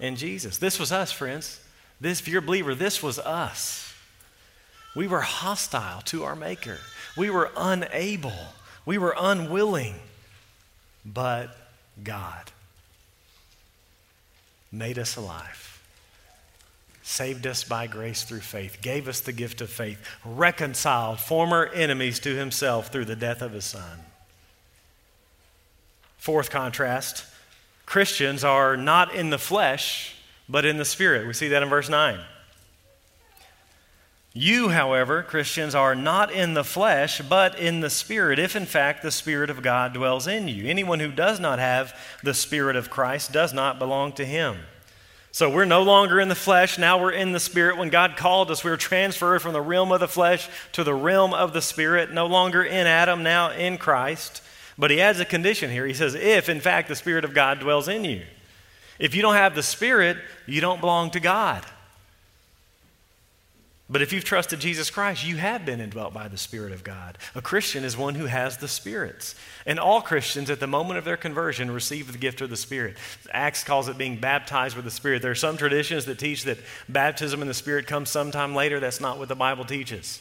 in 0.00 0.16
Jesus. 0.16 0.58
This 0.58 0.80
was 0.80 0.90
us, 0.90 1.12
friends. 1.12 1.60
This, 2.00 2.18
if 2.18 2.26
you're 2.26 2.40
a 2.40 2.42
believer, 2.42 2.74
this 2.74 3.00
was 3.00 3.20
us. 3.20 3.94
We 4.96 5.06
were 5.06 5.20
hostile 5.20 6.00
to 6.06 6.24
our 6.24 6.34
Maker. 6.34 6.78
We 7.16 7.30
were 7.30 7.52
unable. 7.56 8.32
We 8.84 8.98
were 8.98 9.14
unwilling. 9.16 9.94
But 11.06 11.56
God 12.02 12.50
made 14.70 14.98
us 14.98 15.16
alive, 15.16 15.82
saved 17.02 17.46
us 17.46 17.64
by 17.64 17.86
grace 17.86 18.22
through 18.24 18.40
faith, 18.40 18.78
gave 18.82 19.08
us 19.08 19.20
the 19.20 19.32
gift 19.32 19.60
of 19.60 19.70
faith, 19.70 19.98
reconciled 20.24 21.18
former 21.20 21.66
enemies 21.66 22.18
to 22.20 22.34
himself 22.36 22.88
through 22.88 23.06
the 23.06 23.16
death 23.16 23.42
of 23.42 23.52
his 23.52 23.64
son. 23.64 24.00
Fourth 26.18 26.50
contrast 26.50 27.24
Christians 27.86 28.44
are 28.44 28.76
not 28.76 29.14
in 29.14 29.30
the 29.30 29.38
flesh, 29.38 30.14
but 30.46 30.66
in 30.66 30.76
the 30.76 30.84
spirit. 30.84 31.26
We 31.26 31.32
see 31.32 31.48
that 31.48 31.62
in 31.62 31.70
verse 31.70 31.88
9. 31.88 32.20
You, 34.40 34.68
however, 34.68 35.24
Christians, 35.24 35.74
are 35.74 35.96
not 35.96 36.30
in 36.30 36.54
the 36.54 36.62
flesh, 36.62 37.20
but 37.20 37.58
in 37.58 37.80
the 37.80 37.90
Spirit, 37.90 38.38
if 38.38 38.54
in 38.54 38.66
fact 38.66 39.02
the 39.02 39.10
Spirit 39.10 39.50
of 39.50 39.62
God 39.62 39.92
dwells 39.92 40.28
in 40.28 40.46
you. 40.46 40.64
Anyone 40.68 41.00
who 41.00 41.10
does 41.10 41.40
not 41.40 41.58
have 41.58 41.92
the 42.22 42.32
Spirit 42.32 42.76
of 42.76 42.88
Christ 42.88 43.32
does 43.32 43.52
not 43.52 43.80
belong 43.80 44.12
to 44.12 44.24
him. 44.24 44.58
So 45.32 45.50
we're 45.50 45.64
no 45.64 45.82
longer 45.82 46.20
in 46.20 46.28
the 46.28 46.36
flesh, 46.36 46.78
now 46.78 47.02
we're 47.02 47.10
in 47.10 47.32
the 47.32 47.40
Spirit. 47.40 47.78
When 47.78 47.88
God 47.88 48.16
called 48.16 48.52
us, 48.52 48.62
we 48.62 48.70
were 48.70 48.76
transferred 48.76 49.42
from 49.42 49.54
the 49.54 49.60
realm 49.60 49.90
of 49.90 49.98
the 49.98 50.06
flesh 50.06 50.48
to 50.70 50.84
the 50.84 50.94
realm 50.94 51.34
of 51.34 51.52
the 51.52 51.60
Spirit, 51.60 52.12
no 52.12 52.26
longer 52.26 52.62
in 52.62 52.86
Adam, 52.86 53.24
now 53.24 53.50
in 53.50 53.76
Christ. 53.76 54.40
But 54.78 54.92
he 54.92 55.00
adds 55.00 55.18
a 55.18 55.24
condition 55.24 55.68
here. 55.68 55.84
He 55.84 55.94
says, 55.94 56.14
if 56.14 56.48
in 56.48 56.60
fact 56.60 56.86
the 56.86 56.94
Spirit 56.94 57.24
of 57.24 57.34
God 57.34 57.58
dwells 57.58 57.88
in 57.88 58.04
you. 58.04 58.22
If 59.00 59.16
you 59.16 59.22
don't 59.22 59.34
have 59.34 59.56
the 59.56 59.64
Spirit, 59.64 60.16
you 60.46 60.60
don't 60.60 60.80
belong 60.80 61.10
to 61.10 61.18
God. 61.18 61.66
But 63.90 64.02
if 64.02 64.12
you've 64.12 64.24
trusted 64.24 64.60
Jesus 64.60 64.90
Christ, 64.90 65.26
you 65.26 65.36
have 65.36 65.64
been 65.64 65.80
indwelt 65.80 66.12
by 66.12 66.28
the 66.28 66.36
Spirit 66.36 66.72
of 66.72 66.84
God. 66.84 67.16
A 67.34 67.40
Christian 67.40 67.84
is 67.84 67.96
one 67.96 68.16
who 68.16 68.26
has 68.26 68.58
the 68.58 68.68
spirits. 68.68 69.34
And 69.64 69.78
all 69.78 70.02
Christians, 70.02 70.50
at 70.50 70.60
the 70.60 70.66
moment 70.66 70.98
of 70.98 71.06
their 71.06 71.16
conversion, 71.16 71.70
receive 71.70 72.12
the 72.12 72.18
gift 72.18 72.42
of 72.42 72.50
the 72.50 72.56
Spirit. 72.56 72.98
Acts 73.32 73.64
calls 73.64 73.88
it 73.88 73.96
being 73.96 74.20
baptized 74.20 74.76
with 74.76 74.84
the 74.84 74.90
Spirit. 74.90 75.22
There 75.22 75.30
are 75.30 75.34
some 75.34 75.56
traditions 75.56 76.04
that 76.04 76.18
teach 76.18 76.44
that 76.44 76.58
baptism 76.86 77.40
in 77.40 77.48
the 77.48 77.54
Spirit 77.54 77.86
comes 77.86 78.10
sometime 78.10 78.54
later. 78.54 78.78
That's 78.78 79.00
not 79.00 79.18
what 79.18 79.28
the 79.28 79.34
Bible 79.34 79.64
teaches. 79.64 80.20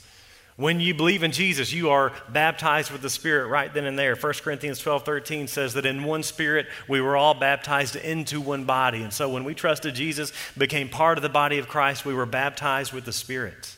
When 0.58 0.80
you 0.80 0.96
believe 0.96 1.22
in 1.22 1.32
Jesus, 1.32 1.72
you 1.72 1.92
are 1.92 2.12
baptized 2.30 2.90
with 2.90 3.04
the 3.04 3.12
Spirit 3.12 3.48
right 3.48 3.72
then 3.72 3.86
and 3.86 3.98
there. 3.98 4.16
1 4.16 4.34
Corinthians 4.42 4.80
12 4.80 5.06
13 5.06 5.48
says 5.48 5.76
that 5.76 5.86
in 5.86 6.04
one 6.04 6.24
Spirit 6.24 6.66
we 6.88 7.00
were 7.00 7.16
all 7.16 7.36
baptized 7.36 7.96
into 7.96 8.42
one 8.42 8.66
body. 8.66 9.04
And 9.04 9.14
so 9.14 9.30
when 9.30 9.44
we 9.44 9.54
trusted 9.54 9.94
Jesus, 9.94 10.34
became 10.58 10.90
part 10.90 11.20
of 11.20 11.22
the 11.22 11.30
body 11.30 11.60
of 11.60 11.68
Christ, 11.68 12.06
we 12.06 12.14
were 12.16 12.26
baptized 12.26 12.92
with 12.92 13.06
the 13.06 13.14
Spirit. 13.14 13.76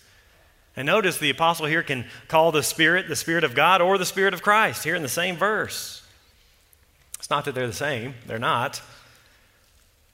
And 0.77 0.85
notice 0.85 1.17
the 1.17 1.29
apostle 1.29 1.65
here 1.65 1.83
can 1.83 2.05
call 2.29 2.53
the 2.53 2.63
Spirit 2.63 3.09
the 3.09 3.15
Spirit 3.17 3.43
of 3.43 3.55
God 3.55 3.81
or 3.81 3.97
the 3.97 4.05
Spirit 4.05 4.33
of 4.33 4.41
Christ 4.41 4.85
here 4.85 4.95
in 4.95 5.03
the 5.03 5.09
same 5.09 5.35
verse. 5.35 6.01
It's 7.17 7.29
not 7.29 7.43
that 7.43 7.55
they're 7.55 7.67
the 7.67 7.73
same, 7.73 8.13
they're 8.25 8.39
not. 8.39 8.81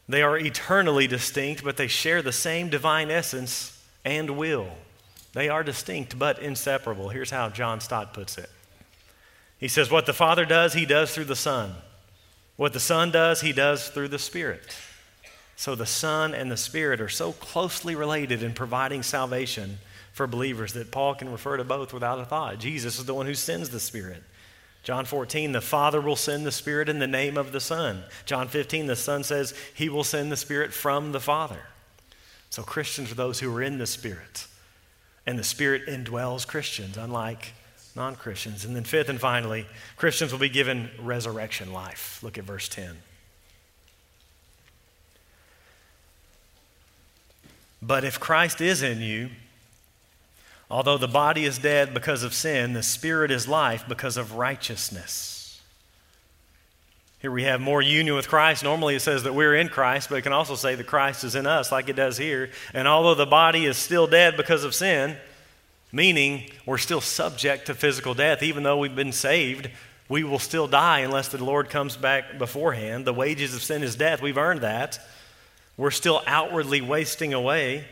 They 0.10 0.23
are 0.23 0.36
eternally 0.36 1.06
distinct, 1.06 1.63
but 1.63 1.78
they 1.78 1.88
share 1.88 2.23
the 2.23 2.32
same 2.32 2.69
divine 2.69 3.12
essence 3.12 3.80
and 4.04 4.32
will. 4.32 4.71
They 5.36 5.50
are 5.50 5.63
distinct 5.63 6.17
but 6.17 6.39
inseparable. 6.39 7.10
Here's 7.10 7.30
how 7.30 7.50
John 7.50 7.82
Stott 7.82 8.13
puts 8.13 8.38
it 8.38 8.50
He 9.60 9.67
says, 9.67 9.91
What 9.91 10.06
the 10.08 10.13
Father 10.13 10.45
does, 10.45 10.74
he 10.74 10.86
does 10.86 11.13
through 11.13 11.26
the 11.26 11.36
Son. 11.36 11.76
What 12.56 12.71
the 12.71 12.80
Son 12.80 13.12
does, 13.12 13.41
he 13.41 13.52
does 13.52 13.89
through 13.89 14.08
the 14.08 14.17
Spirit. 14.17 14.76
So 15.58 15.76
the 15.76 15.86
Son 15.86 16.34
and 16.34 16.50
the 16.50 16.58
Spirit 16.58 17.02
are 17.02 17.10
so 17.10 17.34
closely 17.34 17.95
related 17.95 18.43
in 18.43 18.54
providing 18.54 19.04
salvation 19.04 19.80
for 20.13 20.26
believers 20.26 20.71
that 20.71 20.91
Paul 20.91 21.15
can 21.15 21.30
refer 21.30 21.58
to 21.58 21.65
both 21.65 21.91
without 21.91 22.19
a 22.19 22.26
thought. 22.26 22.60
Jesus 22.60 22.98
is 22.98 23.06
the 23.06 23.13
one 23.13 23.26
who 23.26 23.36
sends 23.36 23.69
the 23.69 23.80
Spirit. 23.82 24.24
John 24.84 25.04
14, 25.04 25.52
the 25.52 25.60
Father 25.60 26.00
will 26.00 26.15
send 26.15 26.45
the 26.45 26.52
Spirit 26.52 26.88
in 26.88 27.00
the 27.00 27.08
name 27.08 27.36
of 27.36 27.52
the 27.52 27.60
Son. 27.60 28.04
John 28.26 28.48
15, 28.48 28.88
the 28.88 28.95
Son 28.95 29.26
says 29.26 29.54
he 29.74 29.89
will 29.89 30.06
send 30.06 30.32
the 30.32 30.38
Spirit 30.38 30.71
from 30.71 31.12
the 31.12 31.19
Father. 31.19 31.60
So 32.50 32.63
Christians 32.63 33.12
are 33.12 33.15
those 33.15 33.41
who 33.41 33.54
are 33.54 33.62
in 33.62 33.80
the 33.80 33.88
Spirit 33.88 34.48
and 35.25 35.39
the 35.39 35.43
Spirit 35.43 35.88
indwells 35.88 36.47
Christians, 36.47 36.97
unlike 36.97 37.53
non 37.95 38.15
Christians. 38.15 38.65
And 38.65 38.75
then, 38.75 38.83
fifth 38.83 39.09
and 39.09 39.19
finally, 39.19 39.65
Christians 39.97 40.31
will 40.31 40.39
be 40.39 40.49
given 40.49 40.89
resurrection 40.99 41.73
life. 41.73 42.19
Look 42.21 42.38
at 42.38 42.43
verse 42.43 42.67
10. 42.69 42.97
But 47.81 48.03
if 48.03 48.19
Christ 48.19 48.61
is 48.61 48.81
in 48.81 49.01
you, 49.01 49.29
although 50.71 50.97
the 50.97 51.07
body 51.07 51.45
is 51.45 51.59
dead 51.59 51.93
because 51.93 52.23
of 52.23 52.33
sin, 52.33 52.73
the 52.73 52.83
Spirit 52.83 53.31
is 53.31 53.47
life 53.47 53.85
because 53.88 54.17
of 54.17 54.33
righteousness. 54.33 55.35
Here 57.19 57.32
we 57.32 57.43
have 57.43 57.62
more 57.62 57.82
union 57.82 58.15
with 58.15 58.28
Christ. 58.28 58.63
Normally 58.63 58.95
it 58.95 59.01
says 59.01 59.23
that 59.23 59.34
we're 59.34 59.56
in 59.56 59.69
Christ, 59.69 60.10
but 60.10 60.17
it 60.17 60.21
can 60.21 60.34
also 60.34 60.56
say 60.56 60.75
that 60.75 60.86
Christ 60.86 61.23
is 61.23 61.36
in 61.36 61.47
us, 61.47 61.71
like 61.71 61.89
it 61.89 61.95
does 61.95 62.17
here. 62.17 62.51
And 62.73 62.88
although 62.88 63.15
the 63.15 63.25
body 63.25 63.65
is 63.65 63.78
still 63.78 64.06
dead 64.06 64.38
because 64.38 64.63
of 64.63 64.75
sin, 64.75 65.17
meaning 65.91 66.49
we're 66.65 66.78
still 66.78 67.01
subject 67.01 67.67
to 67.67 67.73
physical 67.73 68.13
death, 68.13 68.43
even 68.43 68.63
though 68.63 68.78
we've 68.78 68.95
been 68.95 69.13
saved, 69.13 69.69
we 70.10 70.23
will 70.23 70.39
still 70.39 70.67
die 70.67 70.99
unless 70.99 71.30
the 71.30 71.43
Lord 71.43 71.69
comes 71.69 71.97
back 71.97 72.38
beforehand. 72.38 73.06
The 73.06 73.13
wages 73.13 73.56
of 73.56 73.63
sin 73.63 73.82
is 73.82 73.95
death. 73.95 74.21
We've 74.21 74.38
earned 74.38 74.62
that. 74.62 74.99
We're 75.78 75.91
still 75.91 76.21
outwardly 76.28 76.82
wasting 76.82 77.34
away. 77.34 77.86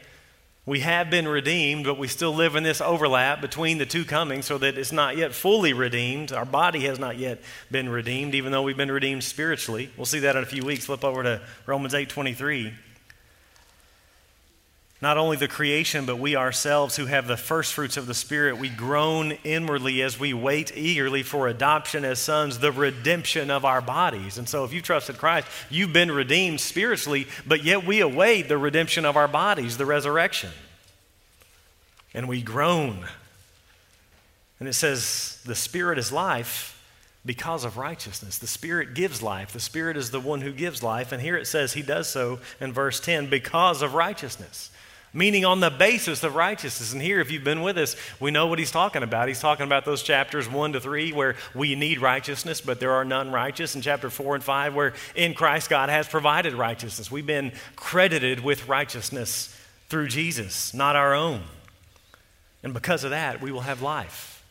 We 0.65 0.80
have 0.80 1.10
been 1.10 1.28
redeemed, 1.28 1.84
but 1.84 1.97
we 1.97 2.08
still 2.08 2.34
live 2.34 2.56
in 2.56 2.63
this 2.63 2.80
overlap 2.80 3.41
between 3.41 3.80
the 3.80 3.86
two 3.86 4.06
comings 4.06 4.45
so 4.45 4.58
that 4.60 4.78
it's 4.78 4.93
not 4.93 5.17
yet 5.17 5.34
fully 5.34 5.73
redeemed. 5.73 6.32
Our 6.32 6.45
body 6.45 6.82
has 6.82 6.99
not 6.99 7.17
yet 7.17 7.41
been 7.69 7.89
redeemed, 7.89 8.34
even 8.34 8.54
though 8.54 8.62
we've 8.62 8.78
been 8.78 8.91
redeemed 8.91 9.26
spiritually. 9.26 9.89
We'll 9.97 10.06
see 10.06 10.19
that 10.19 10.38
in 10.38 10.43
a 10.43 10.45
few 10.45 10.63
weeks. 10.63 10.86
Flip 10.86 11.04
over 11.04 11.21
to 11.21 11.41
Romans 11.65 11.93
8 11.93 12.08
23. 12.08 12.73
Not 15.04 15.18
only 15.18 15.36
the 15.36 15.50
creation, 15.50 16.06
but 16.06 16.18
we 16.18 16.38
ourselves 16.38 16.96
who 16.96 17.08
have 17.08 17.28
the 17.28 17.36
first 17.36 17.74
fruits 17.74 17.98
of 17.98 18.08
the 18.08 18.13
Spirit, 18.13 18.58
we 18.58 18.70
groan 18.70 19.34
inwardly 19.44 20.02
as 20.02 20.18
we 20.18 20.34
wait 20.34 20.72
eagerly 20.78 21.24
for 21.24 21.50
adoption 21.50 22.06
as 22.06 22.20
sons, 22.20 22.60
the 22.60 22.72
redemption 22.72 23.52
of 23.52 23.66
our 23.66 23.82
bodies. 23.82 24.38
And 24.38 24.48
so, 24.48 24.63
if 24.63 24.72
you 24.72 24.82
trusted 24.82 25.18
Christ, 25.18 25.46
you've 25.70 25.92
been 25.92 26.10
redeemed 26.10 26.62
spiritually, 26.62 27.28
but 27.46 27.66
yet 27.66 27.86
we 27.86 28.00
await 28.00 28.48
the 28.48 28.58
redemption 28.58 29.04
of 29.04 29.18
our 29.18 29.28
bodies, 29.28 29.76
the 29.76 29.86
resurrection. 29.86 30.52
And 32.13 32.30
we 32.30 32.42
groan. 32.42 33.06
And 34.62 34.70
it 34.70 34.74
says, 34.74 35.42
the 35.46 35.54
Spirit 35.54 35.98
is 35.98 36.13
life 36.13 36.82
because 37.26 37.66
of 37.66 37.76
righteousness. 37.76 38.38
The 38.38 38.48
Spirit 38.48 38.94
gives 38.94 39.22
life. 39.22 39.52
The 39.52 39.60
Spirit 39.60 39.98
is 39.98 40.12
the 40.12 40.22
one 40.22 40.39
who 40.39 40.54
gives 40.54 40.82
life. 40.82 41.12
And 41.12 41.22
here 41.22 41.36
it 41.36 41.48
says 41.48 41.74
he 41.74 41.82
does 41.82 42.08
so 42.08 42.39
in 42.62 42.72
verse 42.72 43.02
10 43.02 43.30
because 43.30 43.82
of 43.82 43.96
righteousness 43.96 44.70
meaning 45.13 45.45
on 45.45 45.60
the 45.60 45.69
basis 45.69 46.23
of 46.23 46.36
righteousness. 46.36 46.91
And 46.91 47.02
here, 47.02 47.19
if 47.19 47.32
you've 47.32 47.43
been 47.43 47.62
with 47.62 47.78
us, 47.78 47.95
we 48.19 48.32
know 48.32 48.47
what 48.47 48.60
he's 48.60 48.71
talking 48.71 49.04
about. 49.04 49.28
He's 49.28 49.39
talking 49.39 49.65
about 49.65 49.86
those 49.86 50.02
chapters 50.02 50.49
1 50.49 50.73
to 50.73 50.80
3 50.80 51.13
where 51.13 51.36
we 51.54 51.76
need 51.76 52.02
righteousness, 52.02 52.62
but 52.62 52.80
there 52.80 52.93
are 52.93 53.06
none 53.06 53.32
righteous. 53.32 53.76
And 53.76 53.84
chapter 53.84 54.10
4 54.10 54.36
and 54.36 54.43
5 54.43 54.76
where 54.76 54.93
in 55.15 55.34
Christ 55.34 55.69
God 55.69 55.89
has 55.89 56.08
provided 56.08 56.54
righteousness. 56.54 57.12
We've 57.12 57.26
been 57.26 57.52
credited 57.76 58.43
with 58.43 58.67
righteousness 58.67 59.56
through 59.88 60.08
Jesus, 60.08 60.73
not 60.73 60.95
our 60.95 61.13
own. 61.13 61.43
And 62.63 62.73
because 62.73 63.04
of 63.04 63.12
that, 63.12 63.41
we 63.41 63.52
will 63.52 63.62
have 63.62 63.82
life. 63.82 64.43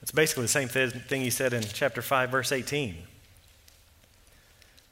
It's 0.00 0.12
basically 0.12 0.44
the 0.44 0.48
same 0.48 0.68
thing 0.68 1.20
he 1.20 1.30
said 1.30 1.52
in 1.52 1.62
chapter 1.62 2.00
5, 2.00 2.30
verse 2.30 2.52
18. 2.52 2.96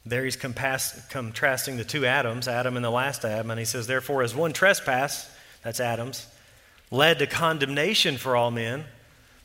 There 0.09 0.23
he's 0.23 0.37
compass, 0.37 1.05
contrasting 1.09 1.75
the 1.75 1.83
two 1.83 2.05
Adams, 2.05 2.47
Adam 2.47 2.77
and 2.77 2.85
the 2.85 2.89
last 2.89 3.25
Adam, 3.25 3.51
and 3.51 3.59
he 3.59 3.65
says, 3.65 3.87
Therefore, 3.87 4.23
as 4.23 4.33
one 4.33 4.53
trespass, 4.53 5.29
that's 5.63 5.81
Adam's, 5.81 6.27
led 6.89 7.19
to 7.19 7.27
condemnation 7.27 8.17
for 8.17 8.35
all 8.35 8.49
men, 8.49 8.85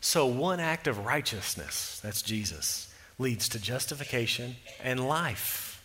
so 0.00 0.26
one 0.26 0.60
act 0.60 0.86
of 0.86 1.04
righteousness, 1.04 2.00
that's 2.02 2.22
Jesus, 2.22 2.94
leads 3.18 3.48
to 3.48 3.58
justification 3.60 4.54
and 4.82 5.08
life. 5.08 5.82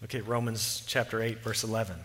Look 0.00 0.14
at 0.14 0.26
Romans 0.26 0.82
chapter 0.86 1.22
8, 1.22 1.38
verse 1.38 1.62
11. 1.62 1.96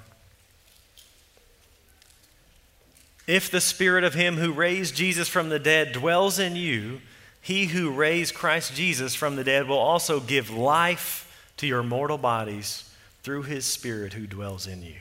If 3.25 3.49
the 3.49 3.61
spirit 3.61 4.03
of 4.03 4.13
him 4.13 4.37
who 4.37 4.51
raised 4.51 4.95
Jesus 4.95 5.27
from 5.27 5.49
the 5.49 5.59
dead 5.59 5.91
dwells 5.91 6.37
in 6.37 6.55
you, 6.55 7.01
he 7.43 7.65
who 7.65 7.91
raised 7.91 8.33
Christ 8.33 8.73
Jesus 8.73 9.13
from 9.13 9.35
the 9.35 9.43
dead 9.43 9.67
will 9.67 9.77
also 9.77 10.21
give 10.21 10.49
life 10.49 11.29
to 11.57 11.67
your 11.67 11.83
mortal 11.83 12.17
bodies 12.17 12.89
through 13.21 13.43
his 13.43 13.65
Spirit 13.65 14.13
who 14.13 14.25
dwells 14.25 14.65
in 14.65 14.81
you. 14.81 14.95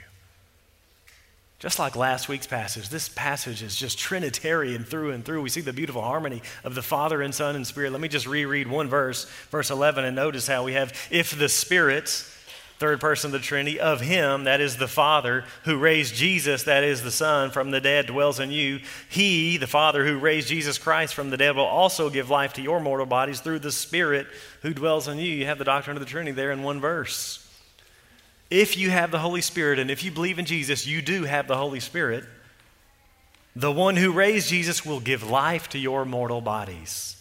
Just 1.61 1.79
like 1.79 1.95
last 1.95 2.29
week's 2.29 2.49
passage, 2.49 2.89
this 2.89 3.09
passage 3.09 3.63
is 3.63 3.77
just 3.77 3.97
Trinitarian 3.97 4.83
through 4.83 5.13
and 5.13 5.25
through. 5.25 5.43
We 5.43 5.51
see 5.51 5.61
the 5.61 5.73
beautiful 5.73 6.03
harmony 6.03 6.43
of 6.65 6.75
the 6.75 6.83
Father 6.83 7.23
and 7.23 7.33
Son 7.33 7.55
and 7.55 7.65
Spirit. 7.65 7.93
Let 7.93 8.01
me 8.01 8.09
just 8.09 8.27
reread 8.27 8.67
one 8.67 8.89
verse, 8.89 9.27
verse 9.53 9.71
11, 9.71 10.05
and 10.05 10.17
notice 10.17 10.49
how 10.49 10.65
we 10.65 10.73
have 10.73 10.93
if 11.13 11.39
the 11.39 11.49
Spirit 11.49 12.29
third 12.83 13.01
person 13.01 13.29
of 13.29 13.41
the 13.41 13.47
Trinity, 13.47 13.79
of 13.79 14.01
him, 14.01 14.43
that 14.43 14.61
is 14.61 14.77
the 14.77 14.89
Father, 14.89 15.45
who 15.63 15.79
raised 15.79 16.17
Jesus, 16.17 16.65
that 16.65 16.83
is 16.83 17.05
the 17.05 17.13
Son, 17.13 17.53
from 17.53 17.71
the 17.71 17.81
dead 17.81 18.07
dwells 18.07 18.41
in 18.41 18.51
you. 18.51 18.81
He, 19.09 19.57
the 19.57 19.69
Father 19.69 20.05
who 20.05 20.19
raised 20.19 20.49
Jesus 20.49 20.79
Christ 20.79 21.15
from 21.15 21.31
the 21.31 21.37
dead, 21.37 21.55
will 21.55 21.63
also 21.63 22.11
give 22.11 22.29
life 22.29 22.55
to 22.55 22.61
your 22.61 22.81
mortal 22.81 23.07
bodies 23.07 23.39
through 23.39 23.61
the 23.61 23.71
Spirit 23.71 24.27
who 24.63 24.75
dwells 24.75 25.07
in 25.07 25.19
you. 25.19 25.31
You 25.31 25.47
have 25.47 25.59
the 25.59 25.65
doctrine 25.65 25.97
of 25.97 26.01
the 26.03 26.09
Trinity 26.09 26.33
there 26.33 26.51
in 26.51 26.65
one 26.65 26.81
verse. 26.81 27.49
if 28.51 28.77
you 28.77 28.91
have 28.91 29.13
the 29.13 29.21
Holy 29.21 29.43
Spirit 29.43 29.79
and 29.79 29.89
if 29.89 30.03
you 30.03 30.11
believe 30.11 30.41
in 30.41 30.45
Jesus, 30.45 30.85
you 30.85 31.01
do 31.01 31.23
have 31.23 31.47
the 31.47 31.57
Holy 31.57 31.79
Spirit. 31.79 32.25
The 33.55 33.71
one 33.71 33.95
who 33.95 34.11
raised 34.11 34.49
Jesus 34.49 34.85
will 34.85 34.99
give 34.99 35.23
life 35.31 35.69
to 35.69 35.79
your 35.79 36.05
mortal 36.05 36.41
bodies. 36.41 37.17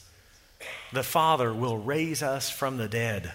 The 0.91 1.03
Father 1.03 1.53
will 1.53 1.77
raise 1.77 2.23
us 2.23 2.49
from 2.49 2.77
the 2.77 2.87
dead 2.87 3.31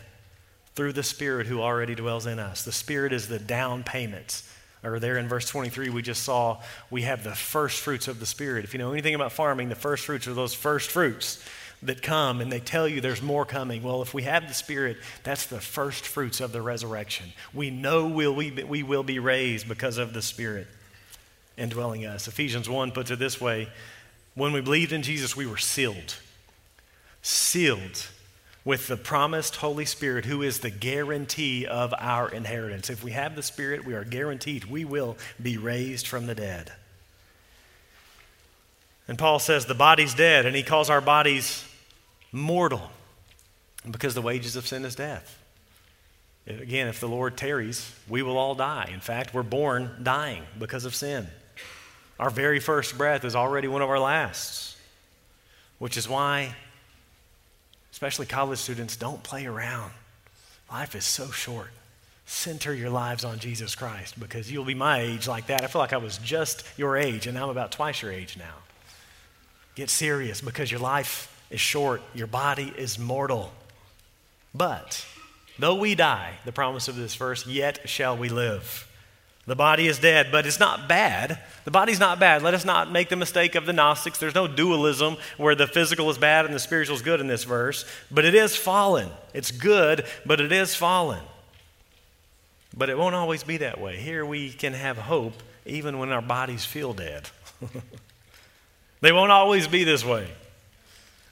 through 0.77 0.93
the 0.93 1.03
Spirit 1.03 1.47
who 1.47 1.61
already 1.61 1.95
dwells 1.95 2.27
in 2.27 2.39
us. 2.39 2.63
The 2.63 2.71
Spirit 2.71 3.13
is 3.13 3.27
the 3.27 3.39
down 3.39 3.83
payment. 3.83 4.43
Or 4.85 5.01
there 5.01 5.17
in 5.17 5.27
verse 5.27 5.49
23, 5.49 5.89
we 5.89 6.03
just 6.03 6.23
saw 6.23 6.61
we 6.91 7.03
have 7.03 7.25
the 7.25 7.35
first 7.35 7.81
fruits 7.81 8.07
of 8.07 8.21
the 8.21 8.27
Spirit. 8.27 8.65
If 8.65 8.75
you 8.75 8.79
know 8.79 8.93
anything 8.93 9.15
about 9.15 9.33
farming, 9.33 9.71
the 9.71 9.75
first 9.75 10.05
fruits 10.05 10.29
are 10.29 10.35
those 10.35 10.55
first 10.55 10.91
fruits 10.91 11.43
that 11.83 12.03
come 12.03 12.41
and 12.41 12.53
they 12.53 12.61
tell 12.61 12.87
you 12.87 13.01
there's 13.01 13.23
more 13.23 13.45
coming. 13.45 13.83
Well, 13.83 14.03
if 14.03 14.15
we 14.15 14.23
have 14.25 14.49
the 14.49 14.55
Spirit, 14.55 14.99
that's 15.25 15.47
the 15.47 15.61
first 15.61 16.07
fruits 16.07 16.41
of 16.41 16.53
the 16.53 16.63
resurrection. 16.63 17.33
We 17.55 17.71
know 17.71 18.07
we'll, 18.07 18.35
we, 18.35 18.51
we 18.51 18.83
will 18.83 19.03
be 19.03 19.19
raised 19.19 19.67
because 19.67 19.99
of 19.99 20.13
the 20.13 20.23
Spirit 20.23 20.69
indwelling 21.57 22.05
us. 22.05 22.29
Ephesians 22.29 22.69
1 22.69 22.93
puts 22.93 23.11
it 23.11 23.19
this 23.19 23.41
way 23.41 23.69
When 24.35 24.53
we 24.53 24.61
believed 24.61 24.93
in 24.93 25.03
Jesus, 25.03 25.35
we 25.35 25.47
were 25.47 25.57
sealed. 25.57 26.17
Sealed 27.23 28.09
with 28.67 28.89
the 28.89 28.97
promised 28.97 29.57
Holy 29.57 29.85
Spirit, 29.85 30.25
who 30.25 30.43
is 30.43 30.59
the 30.59 30.71
guarantee 30.71 31.65
of 31.65 31.95
our 31.97 32.29
inheritance. 32.29 32.91
If 32.91 33.05
we 33.05 33.13
have 33.13 33.37
the 33.37 33.43
Spirit, 33.43 33.87
we 33.87 33.95
are 33.95 34.03
guaranteed 34.03 34.65
we 34.65 34.85
will 34.85 35.17
be 35.41 35.57
raised 35.57 36.09
from 36.09 36.27
the 36.27 36.35
dead. 36.35 36.73
And 39.07 39.17
Paul 39.17 39.39
says 39.39 39.67
the 39.67 39.75
body's 39.75 40.15
dead, 40.15 40.47
and 40.47 40.57
he 40.57 40.65
calls 40.65 40.91
our 40.91 41.01
bodies 41.01 41.65
mortal 42.33 42.91
because 43.89 44.15
the 44.15 44.21
wages 44.21 44.57
of 44.57 44.67
sin 44.67 44.85
is 44.85 44.97
death. 44.97 45.41
Again, 46.49 46.89
if 46.89 46.99
the 46.99 47.09
Lord 47.09 47.37
tarries, 47.37 47.95
we 48.09 48.23
will 48.23 48.37
all 48.37 48.57
die. 48.57 48.91
In 48.93 49.01
fact, 49.01 49.33
we're 49.33 49.45
born 49.45 49.93
dying 50.03 50.43
because 50.59 50.85
of 50.85 50.93
sin. 50.93 51.29
Our 52.19 52.31
very 52.31 52.59
first 52.59 52.99
breath 52.99 53.25
is 53.25 53.37
already 53.37 53.69
one 53.69 53.83
of 53.83 53.91
our 53.91 54.01
lasts, 54.01 54.77
which 55.79 55.97
is 55.97 56.09
why 56.09 56.57
especially 57.97 58.27
college 58.27 58.59
students, 58.59 58.95
don't 58.95 59.23
play 59.23 59.47
around. 59.47 59.91
Life 60.71 60.95
is 60.95 61.07
so 61.07 61.31
short. 61.31 61.71
Center 62.27 62.75
your 62.75 62.91
lives 62.91 63.25
on 63.25 63.39
Jesus 63.39 63.75
Christ 63.75 64.21
because 64.21 64.53
you'll 64.53 64.67
be 64.67 64.75
my 64.75 65.01
age 65.01 65.27
like 65.27 65.47
that. 65.47 65.65
I 65.65 65.67
feel 65.67 65.81
like 65.81 65.95
I 65.95 65.97
was 65.97 66.19
just 66.19 66.63
your 66.77 66.99
age, 66.99 67.27
and 67.27 67.39
I'm 67.39 67.49
about 67.49 67.73
twice 67.73 68.03
your 68.03 68.13
age 68.13 68.37
now. 68.37 68.53
Get 69.77 69.89
serious 69.89 70.43
because 70.43 70.71
your 70.71 70.81
life 70.81 71.35
is 71.49 71.59
short, 71.59 72.03
your 72.15 72.27
body 72.27 72.71
is 72.77 72.99
mortal. 72.99 73.51
But 74.55 75.07
though 75.59 75.77
we 75.77 75.95
die, 75.95 76.35
the 76.45 76.53
promise 76.53 76.89
of 76.89 76.97
this 76.97 77.15
verse, 77.15 77.47
yet 77.47 77.89
shall 77.89 78.15
we 78.15 78.29
live. 78.29 78.87
The 79.47 79.55
body 79.55 79.87
is 79.87 80.01
dead, 80.01 80.33
but 80.33 80.45
it's 80.45 80.59
not 80.59 80.89
bad. 80.89 81.39
The 81.65 81.71
body's 81.71 82.01
not 82.01 82.19
bad. 82.19 82.43
Let 82.43 82.55
us 82.55 82.65
not 82.65 82.91
make 82.91 83.09
the 83.09 83.17
mistake 83.17 83.55
of 83.55 83.65
the 83.65 83.73
Gnostics. 83.73 84.19
There's 84.19 84.35
no 84.35 84.49
dualism 84.49 85.17
where 85.37 85.55
the 85.55 85.69
physical 85.69 86.11
is 86.11 86.19
bad 86.19 86.47
and 86.47 86.55
the 86.55 86.59
spiritual 86.59 86.97
is 86.97 87.03
good 87.03 87.21
in 87.21 87.29
this 87.29 87.45
verse, 87.45 87.85
but 88.11 88.25
it 88.25 88.35
is 88.35 88.57
fallen. 88.57 89.09
It's 89.33 89.53
good, 89.53 90.05
but 90.25 90.41
it 90.41 90.51
is 90.51 90.75
fallen. 90.75 91.23
But 92.77 92.91
it 92.91 92.99
won't 92.99 93.15
always 93.15 93.45
be 93.45 93.59
that 93.59 93.81
way. 93.81 93.97
Here 93.97 94.27
we 94.27 94.51
can 94.51 94.73
have 94.73 94.99
hope 94.99 95.35
even 95.65 95.99
when 95.99 96.11
our 96.11 96.23
bodies 96.23 96.65
feel 96.65 96.93
dead. 96.93 97.29
they 99.01 99.13
won't 99.13 99.33
always 99.33 99.69
be 99.69 99.85
this 99.85 100.05
way. 100.05 100.29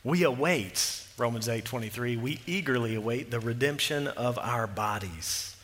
We 0.04 0.22
await, 0.22 1.02
Romans 1.18 1.48
8 1.48 1.64
23, 1.64 2.16
we 2.16 2.40
eagerly 2.46 2.94
await 2.94 3.32
the 3.32 3.40
redemption 3.40 4.06
of 4.06 4.38
our 4.38 4.66
bodies. 4.68 5.56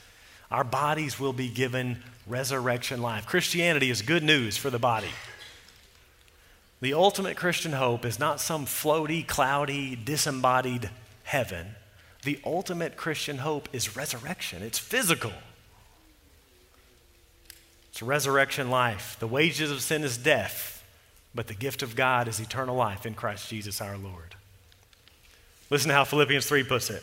Our 0.51 0.65
bodies 0.65 1.21
will 1.21 1.33
be 1.33 1.49
given 1.49 2.03
resurrection 2.31 3.03
life. 3.03 3.27
Christianity 3.27 3.91
is 3.91 4.03
good 4.03 4.23
news 4.23 4.57
for 4.57 4.71
the 4.71 4.79
body. 4.79 5.11
The 6.81 6.95
ultimate 6.95 7.37
Christian 7.37 7.73
hope 7.73 8.05
is 8.07 8.19
not 8.19 8.41
some 8.41 8.65
floaty, 8.65 9.27
cloudy, 9.27 9.97
disembodied 9.97 10.89
heaven. 11.25 11.75
The 12.23 12.41
ultimate 12.45 12.97
Christian 12.97 13.39
hope 13.39 13.69
is 13.73 13.97
resurrection, 13.97 14.63
it's 14.63 14.79
physical. 14.79 15.33
It's 17.91 18.03
resurrection 18.03 18.71
life. 18.71 19.17
The 19.19 19.27
wages 19.27 19.71
of 19.71 19.83
sin 19.83 20.05
is 20.05 20.17
death, 20.17 20.85
but 21.35 21.49
the 21.49 21.55
gift 21.55 21.83
of 21.83 21.97
God 21.97 22.29
is 22.29 22.39
eternal 22.39 22.77
life 22.77 23.05
in 23.05 23.15
Christ 23.15 23.51
Jesus 23.51 23.81
our 23.81 23.99
Lord. 23.99 24.37
Listen 25.71 25.89
to 25.89 25.95
how 25.95 26.05
Philippians 26.05 26.47
3 26.47 26.63
puts 26.63 26.89
it. 26.89 27.03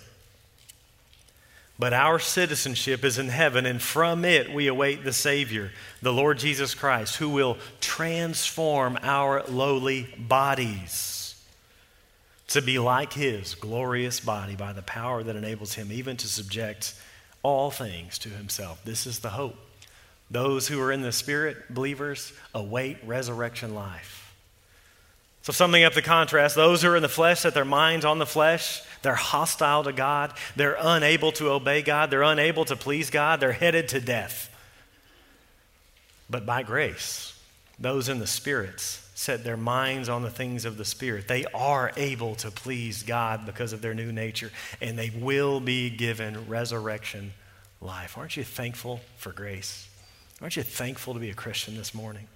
But 1.80 1.94
our 1.94 2.18
citizenship 2.18 3.06
is 3.06 3.20
in 3.20 3.30
heaven, 3.30 3.66
and 3.68 3.80
from 3.82 4.26
it 4.26 4.52
we 4.52 4.68
await 4.68 5.04
the 5.04 5.14
Savior, 5.14 5.72
the 6.02 6.14
Lord 6.14 6.40
Jesus 6.40 6.74
Christ, 6.74 7.18
who 7.18 7.30
will 7.30 7.58
transform 7.80 8.98
our 9.04 9.44
lowly 9.48 10.08
bodies 10.18 11.18
to 12.48 12.62
be 12.62 12.80
like 12.80 13.14
His 13.14 13.54
glorious 13.54 14.20
body 14.20 14.56
by 14.56 14.74
the 14.74 14.82
power 14.82 15.22
that 15.22 15.36
enables 15.36 15.74
Him 15.76 15.92
even 15.92 16.18
to 16.18 16.28
subject 16.28 16.96
all 17.44 17.70
things 17.70 18.18
to 18.20 18.30
Himself. 18.30 18.84
This 18.84 19.06
is 19.06 19.20
the 19.20 19.30
hope. 19.30 19.56
Those 20.32 20.68
who 20.68 20.82
are 20.82 20.92
in 20.92 21.04
the 21.04 21.12
Spirit, 21.12 21.58
believers, 21.70 22.34
await 22.56 22.98
resurrection 23.06 23.76
life. 23.76 24.34
So, 25.44 25.54
summing 25.54 25.84
up 25.84 25.94
the 25.94 26.02
contrast, 26.02 26.56
those 26.56 26.82
who 26.82 26.90
are 26.90 26.98
in 26.98 27.04
the 27.04 27.08
flesh 27.08 27.42
set 27.42 27.54
their 27.54 27.64
minds 27.64 28.04
on 28.04 28.20
the 28.20 28.26
flesh. 28.26 28.82
They're 29.02 29.16
hostile 29.16 29.84
to 29.84 29.94
God. 29.94 30.34
They're 30.56 30.78
unable 30.80 31.32
to 31.34 31.52
obey 31.52 31.82
God. 31.82 32.10
They're 32.10 32.24
unable 32.24 32.66
to 32.66 32.76
please 32.76 33.10
God. 33.10 33.40
They're 33.40 33.52
headed 33.52 33.90
to 33.90 34.00
death. 34.00 34.50
But 36.30 36.46
by 36.46 36.64
grace, 36.64 37.40
those 37.80 38.10
in 38.10 38.20
the 38.20 38.28
spirits 38.28 39.08
set 39.16 39.44
their 39.44 39.58
minds 39.58 40.10
on 40.10 40.22
the 40.22 40.30
things 40.30 40.66
of 40.66 40.78
the 40.78 40.86
Spirit. 40.86 41.28
They 41.28 41.46
are 41.46 41.92
able 41.98 42.36
to 42.36 42.52
please 42.52 43.02
God 43.02 43.46
because 43.46 43.74
of 43.74 43.82
their 43.82 43.96
new 43.96 44.12
nature, 44.12 44.52
and 44.80 44.98
they 44.98 45.10
will 45.10 45.60
be 45.60 45.90
given 45.90 46.48
resurrection 46.48 47.34
life. 47.82 48.18
Aren't 48.18 48.38
you 48.38 48.44
thankful 48.44 49.00
for 49.18 49.32
grace? 49.32 49.90
Aren't 50.42 50.56
you 50.56 50.64
thankful 50.64 51.14
to 51.16 51.20
be 51.20 51.32
a 51.32 51.34
Christian 51.34 51.76
this 51.76 51.96
morning? 51.96 52.28